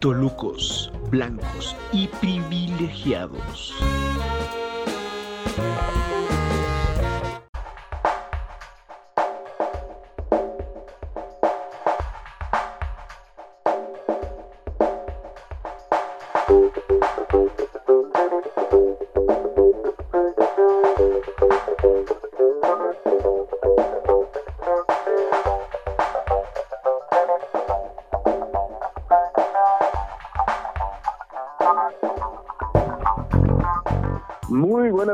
[0.00, 3.74] Tolucos, blancos y privilegiados.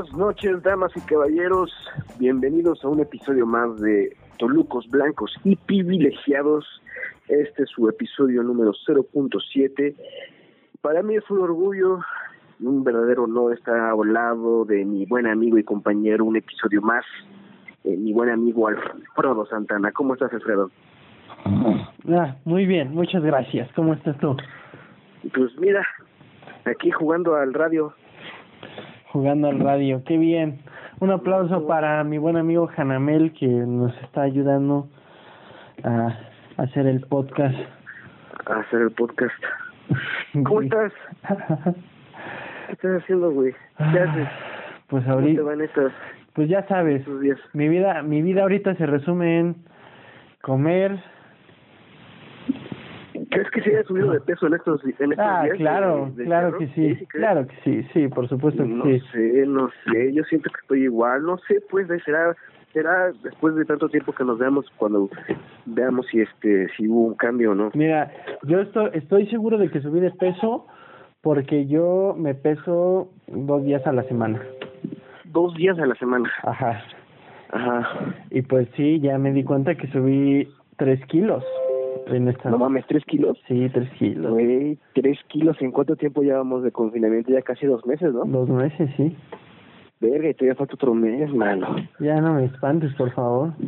[0.04, 1.72] Buenas noches, damas y caballeros.
[2.18, 6.66] Bienvenidos a un episodio más de Tolucos Blancos y Privilegiados.
[7.28, 9.94] Este es su episodio número 0.7.
[10.82, 12.00] Para mí es un orgullo,
[12.60, 17.04] un verdadero honor estar al lado de mi buen amigo y compañero, un episodio más.
[17.84, 19.90] Eh, mi buen amigo Alfredo Santana.
[19.92, 20.70] ¿Cómo estás, Alfredo?
[22.10, 23.70] Ah, muy bien, muchas gracias.
[23.74, 24.36] ¿Cómo estás tú?
[25.34, 25.86] Pues mira,
[26.66, 27.94] aquí jugando al radio.
[29.14, 30.58] Jugando al radio, qué bien.
[30.98, 34.88] Un aplauso para mi buen amigo Hanamel que nos está ayudando
[35.84, 36.18] a
[36.56, 37.54] hacer el podcast.
[38.46, 39.40] A hacer el podcast.
[40.44, 40.92] ¿Cómo estás?
[42.66, 43.54] ¿Qué estás haciendo, güey?
[43.78, 44.28] ¿Qué haces?
[44.88, 45.92] Pues ¿Cómo te ahorita, van estas,
[46.32, 47.38] pues ya sabes, estos días?
[47.52, 49.56] mi vida, mi vida ahorita se resume en
[50.42, 50.98] comer.
[53.54, 55.56] ¿Crees que se haya subido de peso en estos, en estos Ah, días?
[55.58, 59.00] claro, de- de claro que sí, claro que sí, sí, por supuesto que No sí.
[59.12, 62.34] sé, no sé, yo siento que estoy igual, no sé, pues será
[62.72, 65.08] será después de tanto tiempo que nos veamos cuando
[65.66, 67.70] veamos si este si hubo un cambio o no.
[67.74, 68.10] Mira,
[68.42, 70.66] yo estoy, estoy seguro de que subí de peso
[71.22, 74.42] porque yo me peso dos días a la semana.
[75.24, 76.28] Dos días a la semana.
[76.42, 76.82] Ajá.
[77.52, 77.88] Ajá.
[78.30, 81.44] Y pues sí, ya me di cuenta que subí tres kilos
[82.06, 82.50] en esta.
[82.50, 83.38] No mames, tres kilos.
[83.48, 84.32] Sí, tres kilos.
[84.32, 87.32] Güey, tres kilos, ¿en cuánto tiempo llevamos de confinamiento?
[87.32, 88.24] Ya casi dos meses, ¿no?
[88.24, 89.16] Dos meses, sí.
[90.00, 91.76] Verga, y todavía falta otro mes, mano.
[92.00, 93.52] Ya no me espantes, por favor.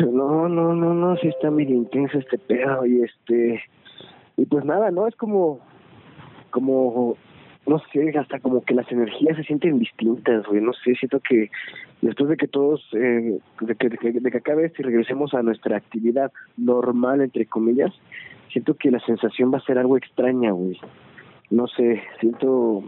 [0.00, 3.60] No, no, no, no, sí está medio intenso este pedo y este
[4.36, 5.60] y pues nada, no es como
[6.50, 7.16] como
[7.66, 11.50] no sé, hasta como que las energías se sienten distintas, güey, no sé, siento que
[12.00, 15.34] después de que todos eh, de que de que, de que acabe esto y regresemos
[15.34, 17.92] a nuestra actividad normal entre comillas,
[18.52, 20.78] siento que la sensación va a ser algo extraña, güey.
[21.50, 22.84] No sé, siento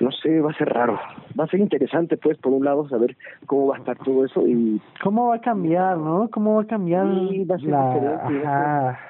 [0.00, 0.98] no sé, va a ser raro.
[1.38, 3.16] Va a ser interesante, pues, por un lado, saber
[3.46, 6.28] cómo va a estar todo eso y ¿Cómo va a cambiar, no?
[6.30, 7.94] ¿Cómo va a cambiar Sí, va a ser la...
[7.94, 9.00] diferente, Ajá.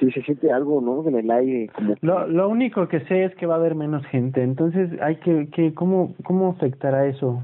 [0.00, 1.06] Sí, se siente algo, ¿no?
[1.06, 1.94] En el aire, como...
[2.00, 5.48] Lo, lo único que sé es que va a haber menos gente, entonces hay que,
[5.52, 7.42] que ¿cómo, cómo afectará eso?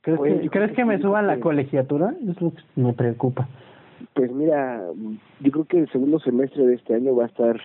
[0.00, 2.14] ¿Crees Pues, que, yo ¿crees que que me suban la porque- colegiatura?
[2.28, 3.46] Es lo que me preocupa.
[4.14, 4.82] Pues mira,
[5.40, 7.60] yo creo que el segundo semestre de este año va a estar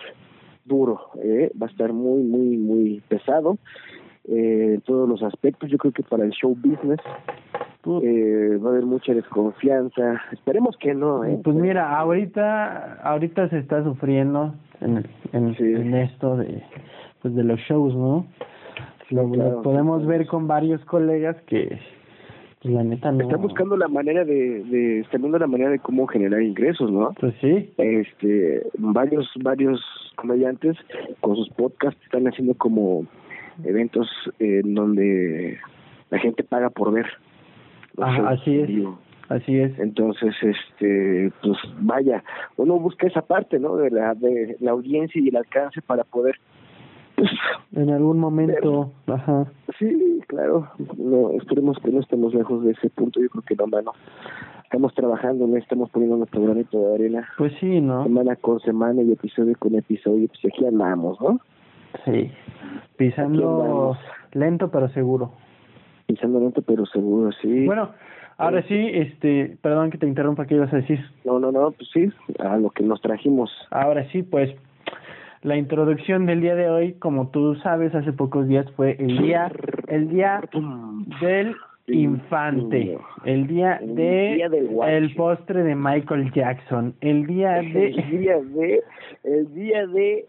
[0.65, 1.49] duro, ¿eh?
[1.59, 3.57] Va a estar muy, muy, muy pesado
[4.27, 5.69] eh, en todos los aspectos.
[5.69, 6.99] Yo creo que para el show business
[8.03, 10.21] eh, va a haber mucha desconfianza.
[10.31, 11.39] Esperemos que no, ¿eh?
[11.43, 15.63] Pues mira, ahorita, ahorita se está sufriendo en, en, Sí.
[15.63, 16.61] en esto de,
[17.21, 18.25] pues de los shows, ¿no?
[19.09, 21.79] Lo, podemos ver con varios colegas que,
[22.61, 23.21] pues la neta no.
[23.21, 24.99] Están buscando la manera de, de...
[24.99, 27.13] Están viendo la manera de cómo generar ingresos, ¿no?
[27.17, 29.79] Pues sí, este varios varios
[30.15, 30.75] comediantes
[31.21, 33.05] con sus podcasts están haciendo como
[33.63, 34.07] eventos
[34.39, 35.57] en donde
[36.09, 37.05] la gente paga por ver
[37.99, 38.69] Ajá, así es.
[39.29, 39.77] así es.
[39.79, 42.23] entonces este pues vaya
[42.57, 46.35] uno busca esa parte no de la de la audiencia y el alcance para poder
[47.15, 47.29] pues,
[47.75, 49.47] En algún momento, ajá.
[49.79, 53.65] sí claro no esperemos que no estemos lejos de ese punto yo creo que no
[53.67, 53.91] mano
[54.63, 58.03] estamos trabajando no estamos poniendo nuestro granito de arena Pues sí, ¿no?
[58.03, 61.39] semana con semana y episodio con episodio, pues aquí andamos, ¿no?
[62.05, 62.31] Sí.
[62.97, 63.97] Pisando
[64.33, 65.31] lento pero seguro.
[66.07, 67.65] Pensando lento, pero seguro, sí.
[67.65, 67.89] Bueno,
[68.37, 70.99] ahora sí, este, perdón que te interrumpa, ¿qué ibas a decir?
[71.25, 72.09] No, no, no, pues sí,
[72.39, 73.51] a lo que nos trajimos.
[73.71, 74.55] Ahora sí, pues
[75.41, 79.51] la introducción del día de hoy, como tú sabes, hace pocos días fue el día,
[79.87, 80.41] el día
[81.21, 81.55] del
[81.87, 84.91] infante, el día El de día del guacho.
[84.91, 88.81] el postre de Michael Jackson, el día El de día de,
[89.23, 90.25] el día de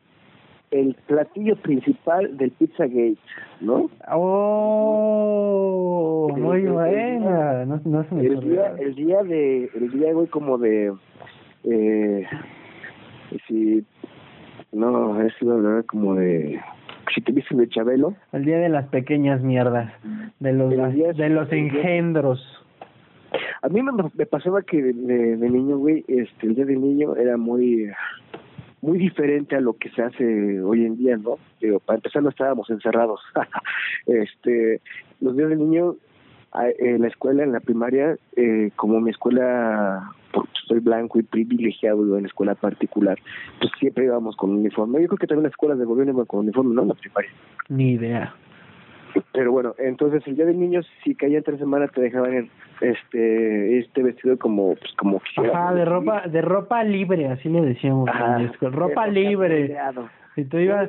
[0.70, 3.16] el platillo principal del Pizzagate,
[3.60, 3.88] ¿no?
[4.98, 9.70] oh, El- muy el- el buena, no, no se me El día, el día de,
[9.74, 10.92] el día, güey, como de,
[11.64, 12.24] eh,
[13.46, 13.84] si,
[14.72, 16.60] no, es la verdad como de,
[17.14, 19.90] si te dicen de Chabelo, El día de las pequeñas mierdas,
[20.40, 22.40] de los De los de engendros.
[23.62, 26.80] A mí me, me pasaba que de, de, de niño, güey, este, el día del
[26.80, 27.90] niño era muy,
[28.80, 31.38] muy diferente a lo que se hace hoy en día, ¿no?
[31.60, 33.20] Digo, para empezar no estábamos encerrados.
[34.06, 34.80] este,
[35.20, 35.96] los días de niño
[36.78, 42.16] en la escuela, en la primaria, eh, como mi escuela, porque soy blanco y privilegiado
[42.16, 43.18] en la escuela particular,
[43.60, 45.02] pues siempre íbamos con uniforme.
[45.02, 46.82] Yo creo que también las escuelas de gobierno iban con uniforme, ¿no?
[46.82, 47.30] En la primaria.
[47.68, 48.34] Ni idea.
[49.32, 52.50] Pero bueno, entonces el día de niños, si caía tres semanas, te dejaban
[52.80, 55.20] este este vestido como pues, como.
[55.36, 58.08] Ajá, de ropa, de ropa libre, así le decíamos.
[58.08, 59.76] Ajá, ropa libre.
[60.34, 60.88] Si tú ibas,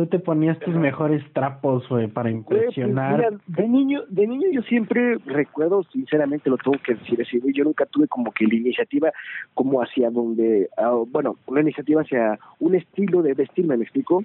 [0.00, 3.16] tú te ponías tus mejores trapos, güey, para Pues, impresionar.
[3.16, 7.64] mira, de niño, de niño yo siempre recuerdo, sinceramente lo tengo que decir así, yo
[7.64, 9.12] nunca tuve como que la iniciativa
[9.52, 14.24] como hacia donde, ah, bueno, una iniciativa hacia un estilo de vestirme, ¿me explico?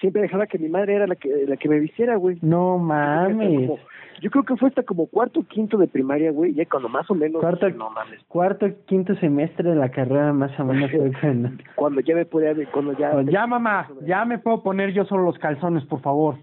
[0.00, 2.38] Siempre dejaba que mi madre era la que la que me vistiera, güey.
[2.42, 3.68] No mames.
[3.68, 3.78] Como-
[4.20, 7.10] yo creo que fue hasta como cuarto o quinto de primaria, güey, ya cuando más
[7.10, 10.88] o menos, Cuarto, no mames, cuarto, quinto semestre de la carrera, más o menos.
[11.20, 13.10] cuando- cuando ya me podía, cuando ya...
[13.10, 16.36] Pues ya, mamá, ya me puedo poner yo solo los calzones, por favor.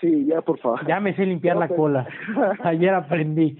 [0.00, 0.86] Sí, ya, por favor.
[0.86, 2.06] Ya me sé limpiar No, la cola.
[2.64, 3.58] Ayer aprendí.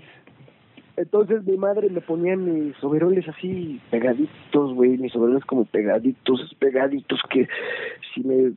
[0.97, 7.21] Entonces mi madre me ponía mis overoles así pegaditos, güey, mis overoles como pegaditos, pegaditos
[7.31, 7.49] que
[8.15, 8.53] si me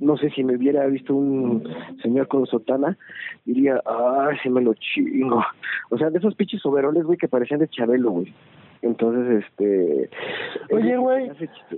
[0.00, 1.62] no sé si me hubiera visto un
[2.02, 2.98] señor con sotana
[3.44, 5.42] diría, "Ay, si me lo chingo."
[5.90, 8.34] O sea, de esos pinches overoles, güey, que parecían de Chabelo, güey.
[8.82, 10.08] Entonces, este
[10.72, 11.30] Oye, güey,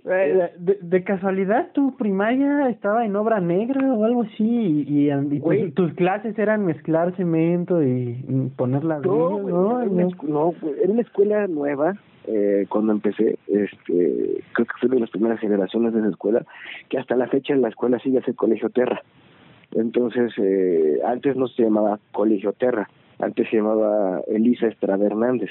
[0.05, 5.11] Eh, de, de casualidad, tu primaria estaba en obra negra o algo así y, y,
[5.11, 9.81] y tus- clases eran mezclar cemento y, y poner No, ladrillos, güey, ¿no?
[9.81, 10.11] era una No.
[10.29, 11.95] no, era una escuela nueva
[12.27, 13.39] eh, cuando empecé.
[13.49, 16.45] Este, creo que fui de las primeras generaciones de esa escuela,
[16.91, 19.01] que hasta la fecha en la escuela sigue el Colegio Terra.
[19.75, 22.89] Entonces, eh, antes no se llamaba Colegio Terra,
[23.21, 25.51] antes se llamaba Elisa Estrada Hernández.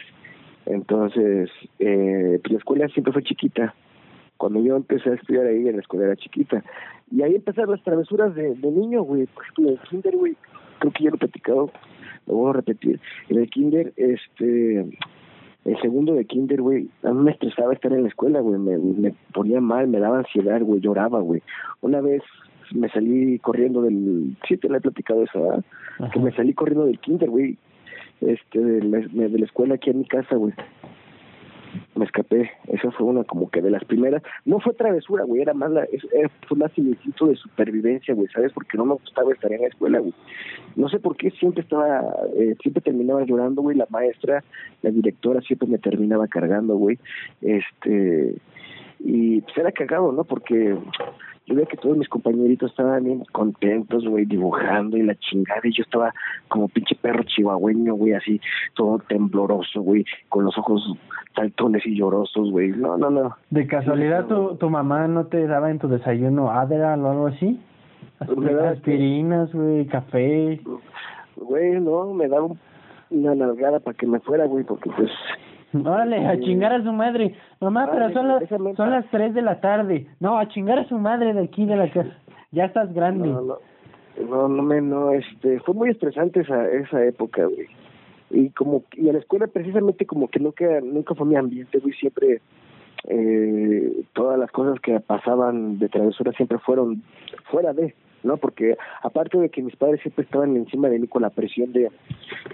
[0.69, 1.49] Entonces,
[1.79, 3.73] eh, pues la escuela siempre fue chiquita.
[4.37, 6.63] Cuando yo empecé a estudiar ahí, en la escuela era chiquita.
[7.11, 9.25] Y ahí empezaron las travesuras de, de niño, güey.
[9.25, 10.35] Por ejemplo, en el kinder, güey,
[10.77, 11.71] creo que ya lo he platicado,
[12.27, 12.99] lo voy a repetir.
[13.29, 14.85] En el kinder, este,
[15.65, 18.77] el segundo de kinder, güey, a mí me estresaba estar en la escuela, güey, me,
[18.77, 21.41] me ponía mal, me daba ansiedad, güey, lloraba, güey.
[21.81, 22.21] Una vez
[22.71, 25.65] me salí corriendo del, sí te lo he platicado eso, ¿verdad?
[25.97, 26.11] Ajá.
[26.11, 27.57] Que me salí corriendo del kinder, güey,
[28.21, 30.53] este, de la, escuela aquí en mi casa, güey.
[31.95, 35.53] Me escapé, esa fue una como que de las primeras, no fue travesura, güey, era
[35.53, 35.83] más la,
[36.13, 38.51] era- fue más el instinto de supervivencia, güey, ¿sabes?
[38.53, 40.13] Porque no me gustaba estar en la escuela, güey.
[40.75, 42.03] No sé por qué siempre estaba,
[42.35, 44.43] eh, siempre terminaba llorando, güey, la maestra,
[44.81, 46.97] la directora siempre me terminaba cargando, güey,
[47.41, 48.35] este,
[48.99, 50.23] y pues era cagado, ¿no?
[50.23, 50.77] Porque
[51.45, 55.71] yo veía que todos mis compañeritos estaban bien contentos, güey, dibujando y la chingada, y
[55.73, 56.13] yo estaba
[56.47, 58.39] como pinche perro chihuahueño, güey, así,
[58.75, 60.81] todo tembloroso, güey, con los ojos
[61.35, 62.69] saltones y llorosos, güey.
[62.69, 63.35] No, no, no.
[63.49, 67.59] ¿De casualidad tu, tu mamá no te daba en tu desayuno Adderall o algo así?
[68.19, 70.59] Aspirinas, güey, café.
[71.35, 72.59] Güey, no, me daba un-
[73.11, 75.09] una nalgada para que me fuera, güey, porque pues...
[75.85, 77.35] Órale, a chingar a su madre.
[77.59, 80.07] Mamá, Ah, pero son las, son las 3 de la tarde.
[80.19, 82.17] No, a chingar a su madre de aquí de la casa.
[82.51, 83.27] Ya estás grande.
[83.27, 83.59] No, no,
[84.27, 87.67] no, no, me, no, este, fue muy estresante esa, esa época, güey.
[88.31, 91.93] Y como, y a la escuela precisamente como que nunca, nunca fue mi ambiente, güey,
[91.93, 92.41] siempre,
[93.07, 97.01] eh, todas las cosas que pasaban de travesura siempre fueron
[97.45, 98.37] fuera de, ¿no?
[98.37, 101.89] Porque aparte de que mis padres siempre estaban encima de mí con la presión de,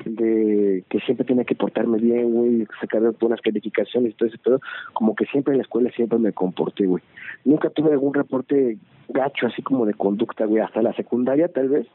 [0.05, 4.59] de que siempre tenía que portarme bien, güey, sacar buenas calificaciones y todo ese pedo,
[4.93, 7.03] como que siempre en la escuela siempre me comporté, güey.
[7.43, 8.77] Nunca tuve algún reporte
[9.09, 11.87] gacho así como de conducta, güey, hasta la secundaria tal vez,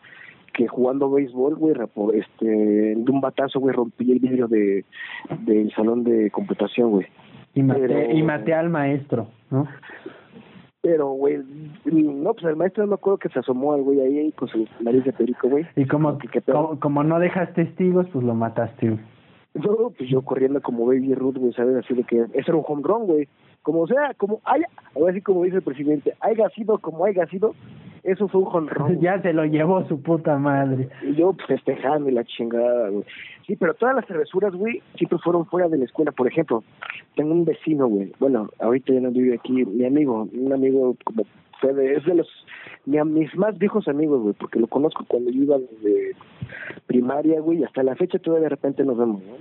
[0.52, 1.74] que jugando béisbol, güey,
[2.14, 4.84] este, de un batazo, güey, rompí el vidrio de
[5.40, 7.06] del salón de computación, güey.
[7.54, 9.66] Y maté, Pero- y maté al maestro, ¿no?
[10.82, 11.38] Pero, güey,
[11.84, 14.66] no, pues el maestro no me acuerdo que se asomó al güey ahí con su
[14.80, 15.66] nariz de perico, güey.
[15.76, 18.88] Y como, como, como no dejas testigos, pues lo mataste.
[18.88, 19.00] güey.
[19.52, 21.76] No, pues yo corriendo como Baby Ruth, güey, ¿sabes?
[21.76, 23.28] Así de que ese era un home run, güey.
[23.62, 27.54] Como sea, como haya, ahora sí como dice el presidente, haya sido como haya sido,
[28.02, 28.98] eso fue un güey.
[29.00, 30.88] ya se lo llevó su puta madre.
[31.02, 33.04] Y yo pues, festejando y la chingada, güey.
[33.46, 36.12] Sí, pero todas las travesuras, güey, siempre fueron fuera de la escuela.
[36.12, 36.62] Por ejemplo,
[37.16, 38.12] tengo un vecino, güey.
[38.18, 39.64] Bueno, ahorita ya no vive aquí.
[39.64, 41.24] Mi amigo, un amigo como
[41.60, 42.28] fue de, es de los,
[42.86, 46.12] mi- mis más viejos amigos, güey, porque lo conozco cuando yo iba desde
[46.86, 49.34] primaria, güey, y hasta la fecha todavía de repente nos vemos, ¿no?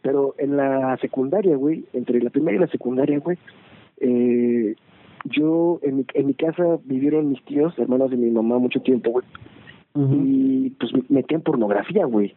[0.00, 3.36] Pero en la secundaria, güey, entre la primaria y la secundaria, güey,
[4.00, 4.74] eh,
[5.24, 9.10] yo, en mi, en mi casa vivieron mis tíos, hermanos de mi mamá, mucho tiempo,
[9.10, 9.24] güey
[9.94, 12.34] y pues me- metían pornografía, güey.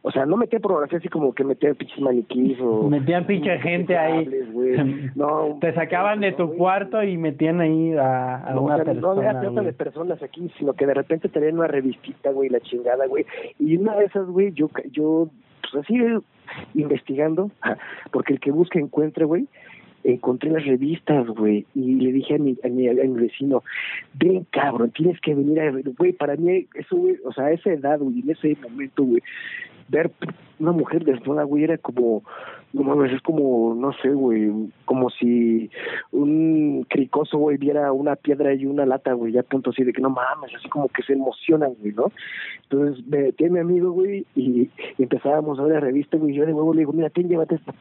[0.00, 2.88] o sea, no metía pornografía así como que metía pinches maniquís o...
[2.88, 4.26] Metían pinche gente ahí.
[5.14, 8.94] No, Te sacaban de tu cuarto y metían ahí a, a no, una o sea,
[8.94, 12.60] no había trata de personas aquí, sino que de repente tenían una revistita, güey, la
[12.60, 13.26] chingada, güey.
[13.58, 15.28] Y una de esas, güey, yo, yo,
[15.60, 16.20] pues así, eh,
[16.74, 17.50] investigando,
[18.12, 19.46] porque el que busca encuentre, güey,
[20.12, 23.62] encontré las revistas, güey, y le dije a mi, a mi, a mi vecino,
[24.14, 27.52] ven, cabrón, tienes que venir a ver, güey, para mí, eso, güey, o sea, a
[27.52, 29.22] esa edad, güey, en ese momento, güey,
[29.88, 30.10] ver
[30.58, 32.22] una mujer desnuda, güey, era como,
[32.72, 34.50] no mames, es como, no sé, güey,
[34.84, 35.70] como si
[36.10, 40.02] un cricoso, güey, viera una piedra y una lata, güey, ya punto así de que
[40.02, 42.12] no mames, así como que se emocionan, güey, ¿no?
[42.64, 46.36] Entonces, me metí a mi amigo, güey, y, empezábamos a ver la revista, güey, y
[46.36, 47.74] yo de nuevo le digo, mira, ten, llévate esta.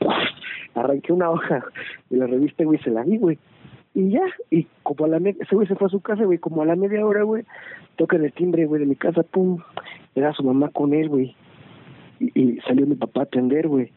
[0.78, 1.64] Arranqué una hoja
[2.10, 3.38] de la revista, güey, se la di, güey.
[3.94, 6.38] Y ya, y como a la media, ese güey se fue a su casa, güey,
[6.38, 7.44] como a la media hora, güey,
[7.96, 9.58] toca el timbre, güey, de mi casa, pum,
[10.14, 11.36] era su mamá con él, güey.
[12.20, 13.92] Y salió mi papá a atender, güey.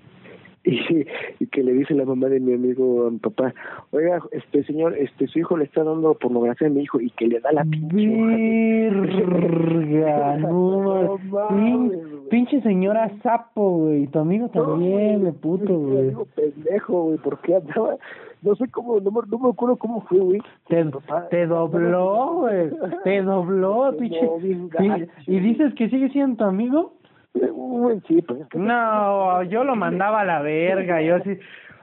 [0.63, 1.07] Y,
[1.39, 3.55] y que le dice la mamá de mi amigo a mi papá,
[3.93, 7.29] oiga, este señor, este su hijo le está dando pornografía a mi hijo y que
[7.29, 8.91] le da la pinche.
[8.91, 11.93] Verga, no, No pin-
[12.31, 16.13] pinche señora sapo, güey, tu amigo también, de puto, güey.
[16.35, 17.97] pendejo, güey, porque andaba,
[18.43, 20.41] no sé cómo, no, me- no me acuerdo cómo fue, güey.
[20.69, 20.85] Te,
[21.31, 22.71] te dobló, güey,
[23.05, 24.21] te dobló, pinche.
[25.27, 26.93] ¿Y dices que sigue siendo tu amigo?
[27.33, 28.03] Pues.
[28.55, 31.39] No, yo lo mandaba a la verga, yo sí.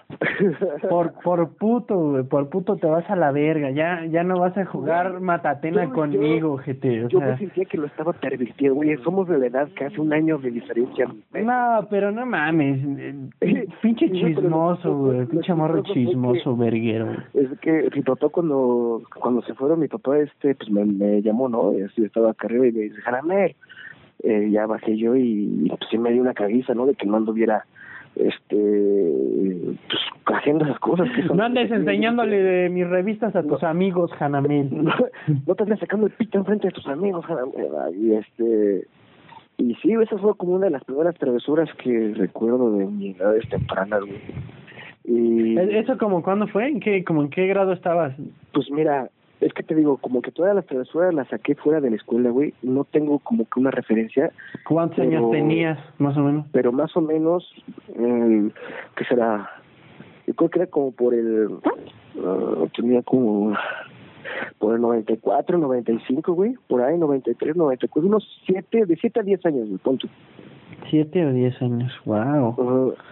[0.90, 4.58] Por, por puto, güey, por puto te vas a la verga, ya, ya no vas
[4.58, 7.28] a jugar matatena Yo- conmigo, gente, o Yo sea.
[7.32, 8.96] me sentía que lo estaba pervirtiendo, güey.
[9.04, 11.08] Somos de la edad que hace un año de diferencia.
[11.34, 12.80] No, pero no mames,
[13.42, 17.08] eh, pinche chismoso, güey, pinche morro chismoso, verguero.
[17.34, 21.50] Es que mi papá cuando cuando se fueron, mi papá este pues me, me llamó,
[21.50, 21.74] ¿no?
[21.78, 23.58] Y así estaba acá arriba y me dice, Jaramel.
[24.24, 26.86] Eh, ya bajé yo y, y, pues sí me dio una caguiza, ¿no?
[26.86, 27.66] De que no anduviera
[28.16, 29.76] este
[30.26, 31.08] pues haciendo esas cosas.
[31.16, 34.70] que son- No andes enseñándole de mis revistas a tus amigos, Hanamel.
[34.84, 34.94] no,
[35.46, 37.68] no te andes sacando el pito enfrente de tus amigos, Jaramel.
[37.98, 38.88] Y este
[39.60, 43.48] y sí, esa fue como una de las primeras travesuras que recuerdo de mi edades
[43.50, 44.20] tempranas, güey.
[45.06, 46.68] Y ¿E- ¿Eso como cuándo fue?
[46.68, 48.14] ¿En qué, como en qué grado estabas?
[48.54, 49.10] Pues mira,
[49.42, 52.30] es que te digo, como que todas las travesuras las saqué fuera de la escuela,
[52.30, 52.54] güey.
[52.64, 54.32] No tengo como que una referencia,
[54.68, 56.46] ¿Cuántos Pero- años tenías, más o menos?
[56.52, 57.48] pero más o menos,
[57.96, 58.50] eh,
[58.96, 59.50] ¿qué será?
[60.26, 61.50] Yo creo que era como por el...
[62.24, 63.54] ah, tenía como...
[64.60, 66.56] Por el 94, 95, güey.
[66.68, 68.08] Por ahí, 93, 94.
[68.08, 70.08] Unos 7, de 7 a 10 años, güey, tú.
[70.90, 72.16] Siete o diez años, wow.
[72.18, 73.04] Ajá.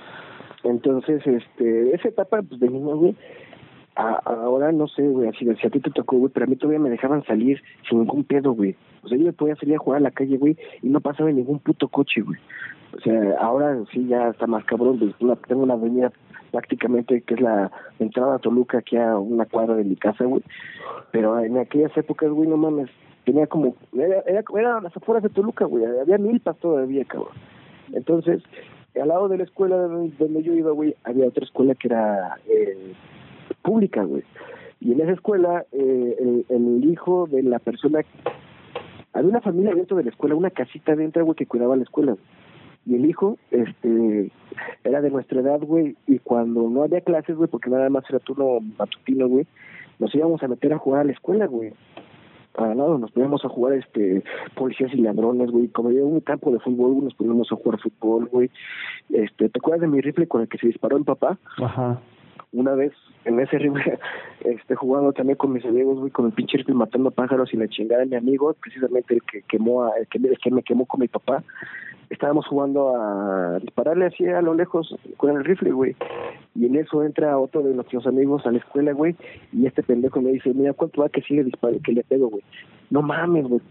[0.63, 3.15] Entonces, este, esa etapa pues, de niño, güey,
[3.95, 6.55] a- ahora no sé, güey, así si a ti te tocó, güey, pero a mí
[6.55, 8.75] todavía me dejaban salir sin ningún pedo, güey.
[9.03, 11.31] O sea, yo me podía salir a jugar a la calle, güey, y no pasaba
[11.31, 12.39] ningún puto coche, güey.
[12.97, 15.13] O sea, ahora sí ya está más cabrón, güey.
[15.19, 16.11] Una- tengo una avenida
[16.51, 20.41] prácticamente que es la entrada a Toluca aquí a una cuadra de mi casa, güey.
[21.11, 22.89] Pero en aquellas épocas, güey, no mames,
[23.25, 27.33] tenía como, era, era, era las afueras de Toluca, güey, había milpas todavía, cabrón.
[27.93, 28.41] Entonces,
[28.99, 32.93] al lado de la escuela donde yo iba, güey, había otra escuela que era eh,
[33.61, 34.23] pública, güey.
[34.79, 38.01] Y en esa escuela, eh, el, el hijo de la persona,
[39.13, 42.15] había una familia dentro de la escuela, una casita dentro, güey, que cuidaba la escuela.
[42.85, 44.31] Y el hijo, este,
[44.83, 48.19] era de nuestra edad, güey, y cuando no había clases, güey, porque nada más era
[48.19, 49.47] turno matutino, güey,
[49.97, 51.73] nos íbamos a meter a jugar a la escuela, güey.
[52.53, 54.23] Para nada, nos poníamos a jugar, este,
[54.53, 55.67] policías y ladrones, güey.
[55.69, 58.51] Como había un campo de fútbol, güey, nos poníamos a jugar fútbol, güey.
[59.09, 61.37] Este, ¿te acuerdas de mi rifle con el que se disparó mi papá?
[61.57, 61.99] Ajá.
[62.55, 62.93] Una vez
[63.25, 64.00] en ese rifle,
[64.45, 67.67] este, jugando también con mis amigos, güey, con el pinche rifle matando pájaros y la
[67.67, 70.85] chingada de mi amigo, precisamente el que quemó, a, el que, el que me quemó
[70.85, 71.43] con mi papá,
[72.09, 75.95] estábamos jugando a dispararle así a lo lejos con el rifle, güey,
[76.55, 79.15] y en eso entra otro de nuestros amigos a la escuela, güey,
[79.51, 82.43] y este pendejo me dice, mira, ¿cuánto va que sigue disparando, que le pego, güey?
[82.89, 83.62] No mames, güey,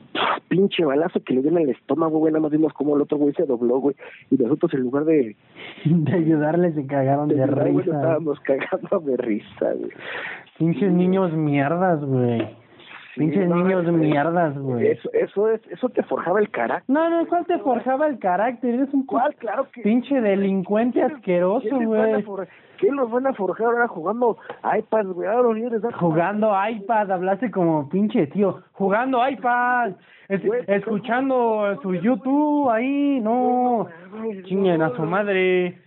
[0.49, 3.19] pinche balazo que le dio en el estómago, güey, nada más vimos cómo el otro
[3.19, 3.97] güey se dobló, güey,
[4.31, 5.37] y nosotros en lugar de,
[5.85, 7.97] De ayudarles se cagaron de, güey, risa.
[7.97, 9.91] estábamos cagando de risa, güey.
[10.59, 12.64] Pinches niños mierdas, güey.
[13.17, 14.89] Pinches no, niños es- mierdas, güey.
[14.89, 16.93] Eso, eso es, eso te forjaba el carácter.
[16.93, 18.75] No, no, ¿cuál te forjaba el carácter?
[18.75, 19.35] Eres un ¿Cuál?
[19.37, 19.83] Claro que.
[19.83, 22.23] pinche delincuente ¿Quiénes- asqueroso, güey.
[22.23, 24.37] for- ¿Quién los van a forjar ahora jugando
[24.79, 25.29] iPads, güey?
[25.29, 28.63] Ahora los niños Jugando iPad, hablaste como pinche tío.
[28.73, 29.93] Jugando iPad,
[30.29, 33.87] es- Güey, pues, escuchando su YouTube ahí, no.
[34.45, 35.79] Chinguen a su madre.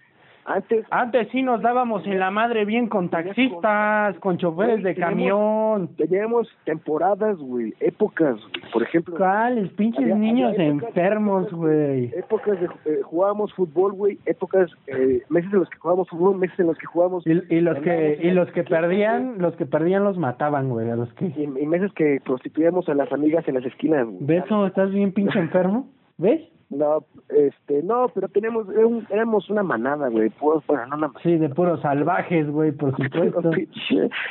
[0.49, 5.89] Antes, Antes sí nos dábamos en la madre bien con taxistas, con choferes de camión.
[5.97, 8.37] teníamos temporadas, güey, épocas,
[8.71, 9.15] por ejemplo.
[9.17, 9.69] ¿Cuáles?
[9.73, 12.05] Pinches Había- niños había épocas- enfermos, güey.
[12.15, 16.57] Épocas de eh, jugábamos fútbol, güey, épocas, eh, meses en los que jugábamos fútbol, meses
[16.59, 20.05] en los que jugábamos Y, y los que y los que perdían, los que perdían
[20.05, 23.55] los mataban, güey, a los que y, y meses que prostituíamos a las amigas en
[23.55, 24.05] las esquinas.
[24.05, 24.17] güey.
[24.21, 25.87] ¿Ves cómo estás bien pinche enfermo?
[26.17, 26.41] ¿Ves?
[26.69, 31.07] No, este, no, pero teníamos, era un- éramos una manada, güey, pues, bueno, no una
[31.07, 31.19] manada.
[31.23, 33.51] Sí, de puros salvajes, güey, por supuesto.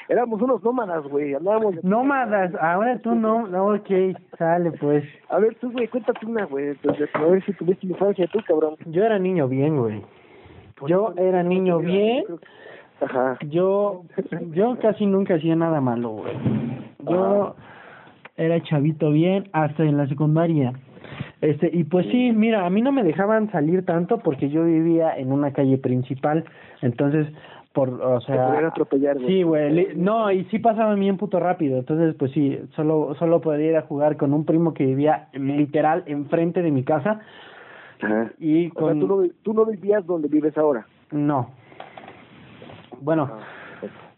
[0.08, 1.82] Éramos unos nómadas, güey, andábamos...
[1.82, 3.88] Nómadas, ahora tú no, no, ok,
[4.38, 5.02] sale pues.
[5.30, 6.76] A ver, tú, güey, cuéntate una, güey,
[7.14, 8.76] a ver si tuviste infancia tú, cabrón.
[8.84, 10.02] Yo era niño bien, güey.
[10.86, 12.22] Yo era niño bien,
[13.00, 13.38] Ajá.
[13.48, 14.02] yo,
[14.52, 16.34] yo casi nunca hacía nada malo, güey.
[17.08, 17.56] Yo
[18.36, 20.74] era chavito bien hasta en la secundaria.
[21.40, 25.16] Este, y pues sí, mira, a mí no me dejaban salir tanto porque yo vivía
[25.16, 26.44] en una calle principal,
[26.82, 27.26] entonces,
[27.72, 29.26] por, o Te sea, atropellar, güey.
[29.26, 33.66] sí, güey, no, y sí pasaba bien puto rápido, entonces, pues sí, solo, solo podía
[33.70, 37.20] ir a jugar con un primo que vivía literal enfrente de mi casa
[38.02, 38.30] Ajá.
[38.38, 40.86] y O sea, con, tú no, tú no vivías donde vives ahora.
[41.10, 41.50] no,
[43.02, 43.30] bueno,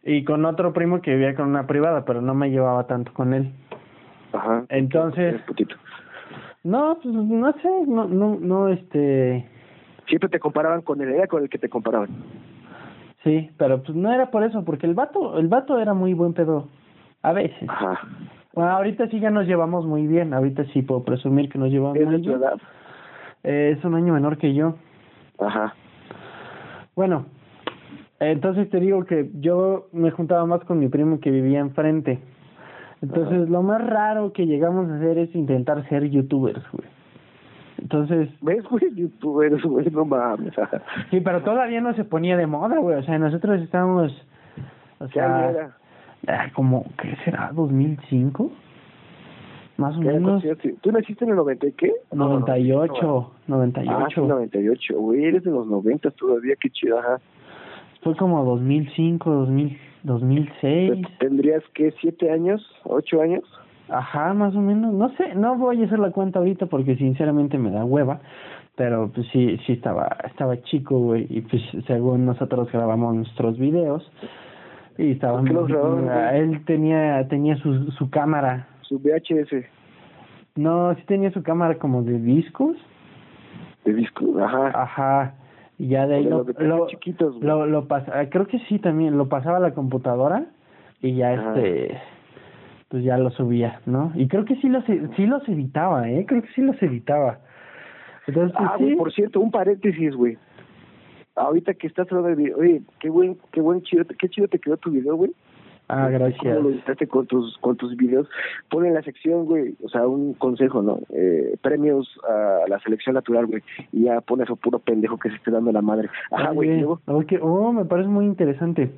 [0.05, 3.35] y con otro primo que vivía con una privada, pero no me llevaba tanto con
[3.35, 3.51] él.
[4.33, 4.65] Ajá.
[4.69, 5.41] Entonces.
[6.65, 9.49] No, pues no sé, no, no, no, este,
[10.09, 12.09] Siempre te comparaban con era con el que te comparaban.
[13.23, 16.33] sí, pero pues no era por eso, porque el vato, el vato era muy buen
[16.33, 16.69] pedo,
[17.23, 17.69] a veces.
[17.69, 18.01] Ajá.
[18.55, 21.99] Bueno, ahorita sí ya nos llevamos muy bien, ahorita sí puedo presumir que nos llevamos
[21.99, 22.41] ¿Es muy bien.
[23.45, 24.77] Eh, es un año menor que yo.
[25.39, 25.75] Ajá.
[26.97, 27.27] Bueno,
[28.19, 32.19] entonces te digo que yo me juntaba más con mi primo que vivía enfrente.
[33.03, 36.89] Entonces lo más raro que llegamos a hacer es intentar ser youtubers, güey.
[37.81, 38.93] Entonces, ¿Ves, güey?
[38.95, 40.59] Youtubers, güey, no mames.
[40.59, 40.83] Ajá.
[41.11, 42.97] sí, pero todavía no se ponía de moda, güey.
[42.99, 44.13] O sea, nosotros estábamos,
[44.99, 45.77] o ¿Qué sea, era?
[46.27, 47.53] ah, como, ¿qué será?
[47.53, 48.51] ¿2005?
[49.77, 50.45] Más o ¿Qué año menos.
[50.81, 51.93] ¿Tú naciste en el 90 y qué?
[52.13, 52.41] No, no, no.
[52.41, 54.23] 98, Ah, 98.
[54.23, 57.21] sí, 98, güey, eres de los 90 todavía, qué chido, ajá.
[58.03, 59.79] Fue como 2005, 2000,
[60.09, 61.07] 2006.
[61.21, 63.45] ¿Tendrías, qué, siete años, ocho años?
[63.89, 64.93] Ajá, más o menos.
[64.93, 68.21] No sé, no voy a hacer la cuenta ahorita porque sinceramente me da hueva.
[68.77, 71.27] Pero pues sí, sí estaba, estaba chico, güey.
[71.31, 74.11] Y pues según nosotros grabamos nuestros videos.
[74.97, 76.41] Y estaba ¿Por qué los grababan, güey?
[76.41, 78.67] Él tenía, tenía su, su cámara.
[78.83, 79.65] Su VHS
[80.57, 82.77] No, sí tenía su cámara como de discos.
[83.85, 84.83] de disco, ajá.
[84.83, 85.35] Ajá.
[85.79, 89.29] Y ya de ahí lo, lo, chiquitos, lo, lo pasa, creo que sí también, lo
[89.29, 90.47] pasaba a la computadora
[91.01, 91.55] y ya Ajá.
[91.55, 91.97] este,
[92.89, 94.11] pues ya lo subía, ¿no?
[94.15, 96.25] Y creo que sí los, e- sí los editaba, ¿eh?
[96.27, 97.39] Creo que sí los editaba.
[98.27, 100.37] Entonces, pues, Ah, güey, por cierto, un paréntesis, güey.
[101.37, 104.59] Ahorita que estás hablando de video, oye, qué buen, qué buen chido, qué chido te
[104.59, 105.33] quedó tu video, güey.
[105.89, 106.57] Ah, gracias.
[106.57, 108.29] ¿Cómo lo editaste con tus, con tus videos?
[108.69, 111.01] Pon en la sección, güey, o sea, un consejo, ¿no?
[111.11, 113.63] Eh, premios a la selección natural, güey.
[113.93, 116.11] Y ya pones a puro pendejo que se esté dando la madre.
[116.31, 118.91] Ajá, güey, y Oye, luego, ok, oh, me parece muy interesante.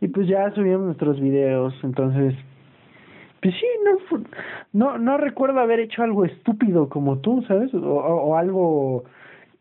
[0.00, 2.34] Y pues ya subimos nuestros videos, entonces,
[3.42, 4.18] pues sí, no,
[4.72, 7.74] no, no recuerdo haber hecho algo estúpido como tú, ¿sabes?
[7.74, 9.04] O, o, o algo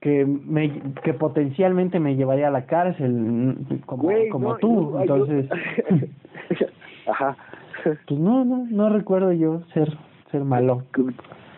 [0.04, 0.70] que me,
[1.02, 5.50] que potencialmente me llevaría a la cárcel, como, güey, como no, tú, entonces,
[7.08, 7.38] Ajá.
[7.86, 9.88] pues no, no, no recuerdo yo ser,
[10.30, 10.84] ser malo.
[10.94, 11.06] que,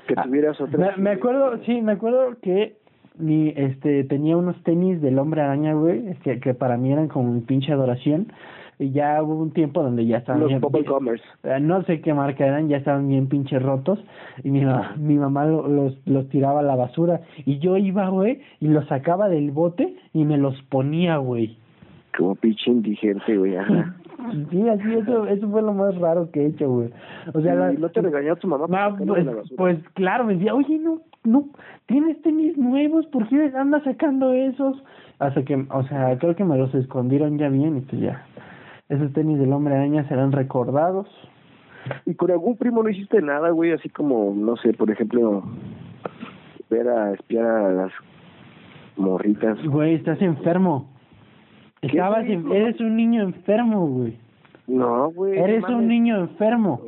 [0.07, 0.77] que Ah, tuvieras otra.
[0.95, 2.77] Me, me acuerdo, sí, me acuerdo que
[3.17, 7.33] mi, este, tenía unos tenis del hombre araña, güey, que, que para mí eran como
[7.33, 8.27] mi pinche adoración.
[8.79, 11.21] Y ya hubo un tiempo donde ya estaban Los bien- Bubble Gummers.
[11.43, 14.03] eh, no sé qué marca eran, ya estaban bien pinches rotos.
[14.43, 17.21] Y mi, ma- mi mamá lo- los, los tiraba a la basura.
[17.45, 21.57] Y yo iba, güey, y los sacaba del bote y me los ponía, güey.
[22.17, 23.95] Como pinche indigente, güey, ajá.
[24.49, 26.89] Sí, así, eso, eso fue lo más raro que he hecho, güey.
[27.33, 28.95] O sea, la- ¿Y no te regañó tu mamá?
[28.97, 29.25] pues,
[29.57, 31.45] pues claro, me decía, oye, no, no,
[31.85, 34.81] tienes tenis nuevos, ¿por qué andas sacando esos?
[35.19, 38.25] Hasta que, o sea, creo que me los escondieron ya bien y pues ya.
[38.89, 41.07] Esos tenis del hombre araña serán recordados.
[42.05, 43.71] ¿Y con algún primo no hiciste nada, güey?
[43.71, 45.43] Así como, no sé, por ejemplo,
[46.69, 47.91] ver a espiar a las
[48.97, 49.57] morritas.
[49.65, 50.87] Güey, estás enfermo.
[51.81, 54.17] ¿Qué, Estabas, en- eres un niño enfermo, güey.
[54.67, 55.37] No, güey.
[55.37, 56.81] Eres no un niño enfermo.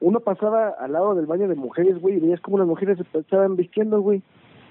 [0.00, 3.18] Uno pasaba al lado del baño de mujeres, güey, y veías como las mujeres se
[3.18, 4.22] estaban vistiendo, güey.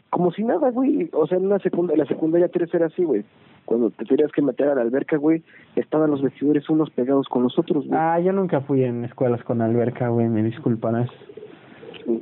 [0.09, 1.09] Como si nada, güey.
[1.13, 3.23] O sea, en una secunda, la secundaria 3 era así, güey.
[3.65, 5.43] Cuando te tenías que meter a la alberca, güey,
[5.75, 7.99] estaban los vestidores unos pegados con los otros, güey.
[8.01, 11.09] Ah, yo nunca fui en escuelas con alberca, güey, me disculparás.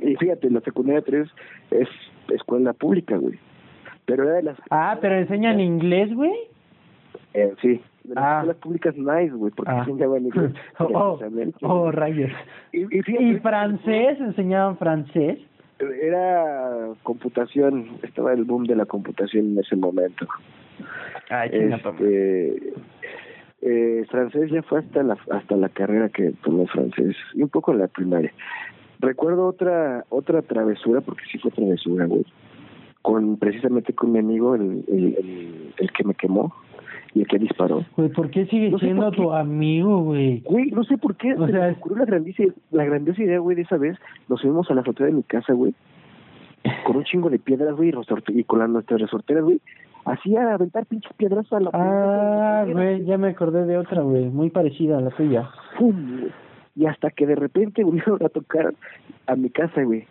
[0.02, 1.28] Y fíjate, la secundaria 3
[1.70, 1.88] es
[2.28, 3.38] escuela pública, güey.
[4.04, 4.58] Pero era de las...
[4.70, 6.32] Ah, pero enseñan inglés, güey.
[7.34, 8.34] Eh, sí, de las Ah.
[8.38, 9.84] escuelas públicas nice, güey, porque Ah.
[9.84, 10.52] se enseñaban inglés.
[10.78, 11.18] oh,
[11.62, 12.30] oh, rayos.
[12.72, 14.20] Y, y fíjate, ¿Y francés?
[14.20, 15.38] ¿Enseñaban francés?
[15.78, 20.26] Era computación, estaba el boom de la computación en ese momento.
[21.30, 21.50] Ay.
[21.52, 22.72] Este,
[23.62, 27.72] eh, francés ya fue hasta la hasta la carrera que tomé francés y un poco
[27.72, 28.32] en la primaria.
[29.00, 32.24] Recuerdo otra otra travesura porque sí fue travesura, güey.
[33.02, 36.52] Con precisamente con mi amigo el, el, el, el que me quemó
[37.14, 37.84] y el que disparó.
[37.96, 40.40] Güey, ¿por qué sigue No siendo tu amigo, güey?
[40.44, 43.38] Güey, no sé por qué, O se sea, me ocurrió la grandiosa, la grandiosa idea,
[43.38, 43.96] güey, de esa vez.
[44.28, 45.74] Nos subimos a la azotea de mi casa, güey,
[46.84, 49.60] con un chingo de piedras, güey, y resorte- y con las nuestras resorteras, güey.
[50.12, 54.50] Hacía aventar pinches piedras a la Ah, güey, ya me acordé de otra, güey, muy
[54.50, 55.50] parecida a la tuya.
[55.78, 56.28] ¡Pum!
[56.74, 58.74] Y hasta que de repente volvieron a tocar
[59.26, 60.06] a mi casa, güey.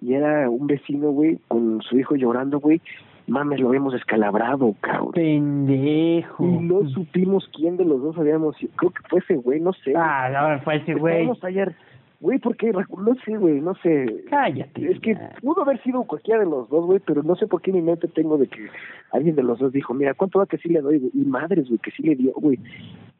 [0.00, 2.80] Y era un vecino, güey, con su hijo llorando, güey.
[3.26, 5.12] Mames, lo habíamos descalabrado, cabrón.
[5.12, 6.44] Pendejo.
[6.44, 8.56] Y no supimos quién de los dos habíamos.
[8.76, 9.94] Creo que fue ese güey, no sé.
[9.96, 11.14] Ah, ahora fue ese güey.
[11.14, 11.74] Estábamos ayer.
[12.20, 14.24] Güey, porque no sé, güey, no sé.
[14.30, 14.90] Cállate.
[14.90, 17.70] Es que pudo haber sido cualquiera de los dos, güey, pero no sé por qué
[17.70, 18.68] en mi mente tengo de que
[19.12, 20.98] alguien de los dos dijo, mira, ¿cuánto va que sí le doy?
[20.98, 21.10] güey?
[21.14, 22.58] Y madres, güey, que sí le dio, güey.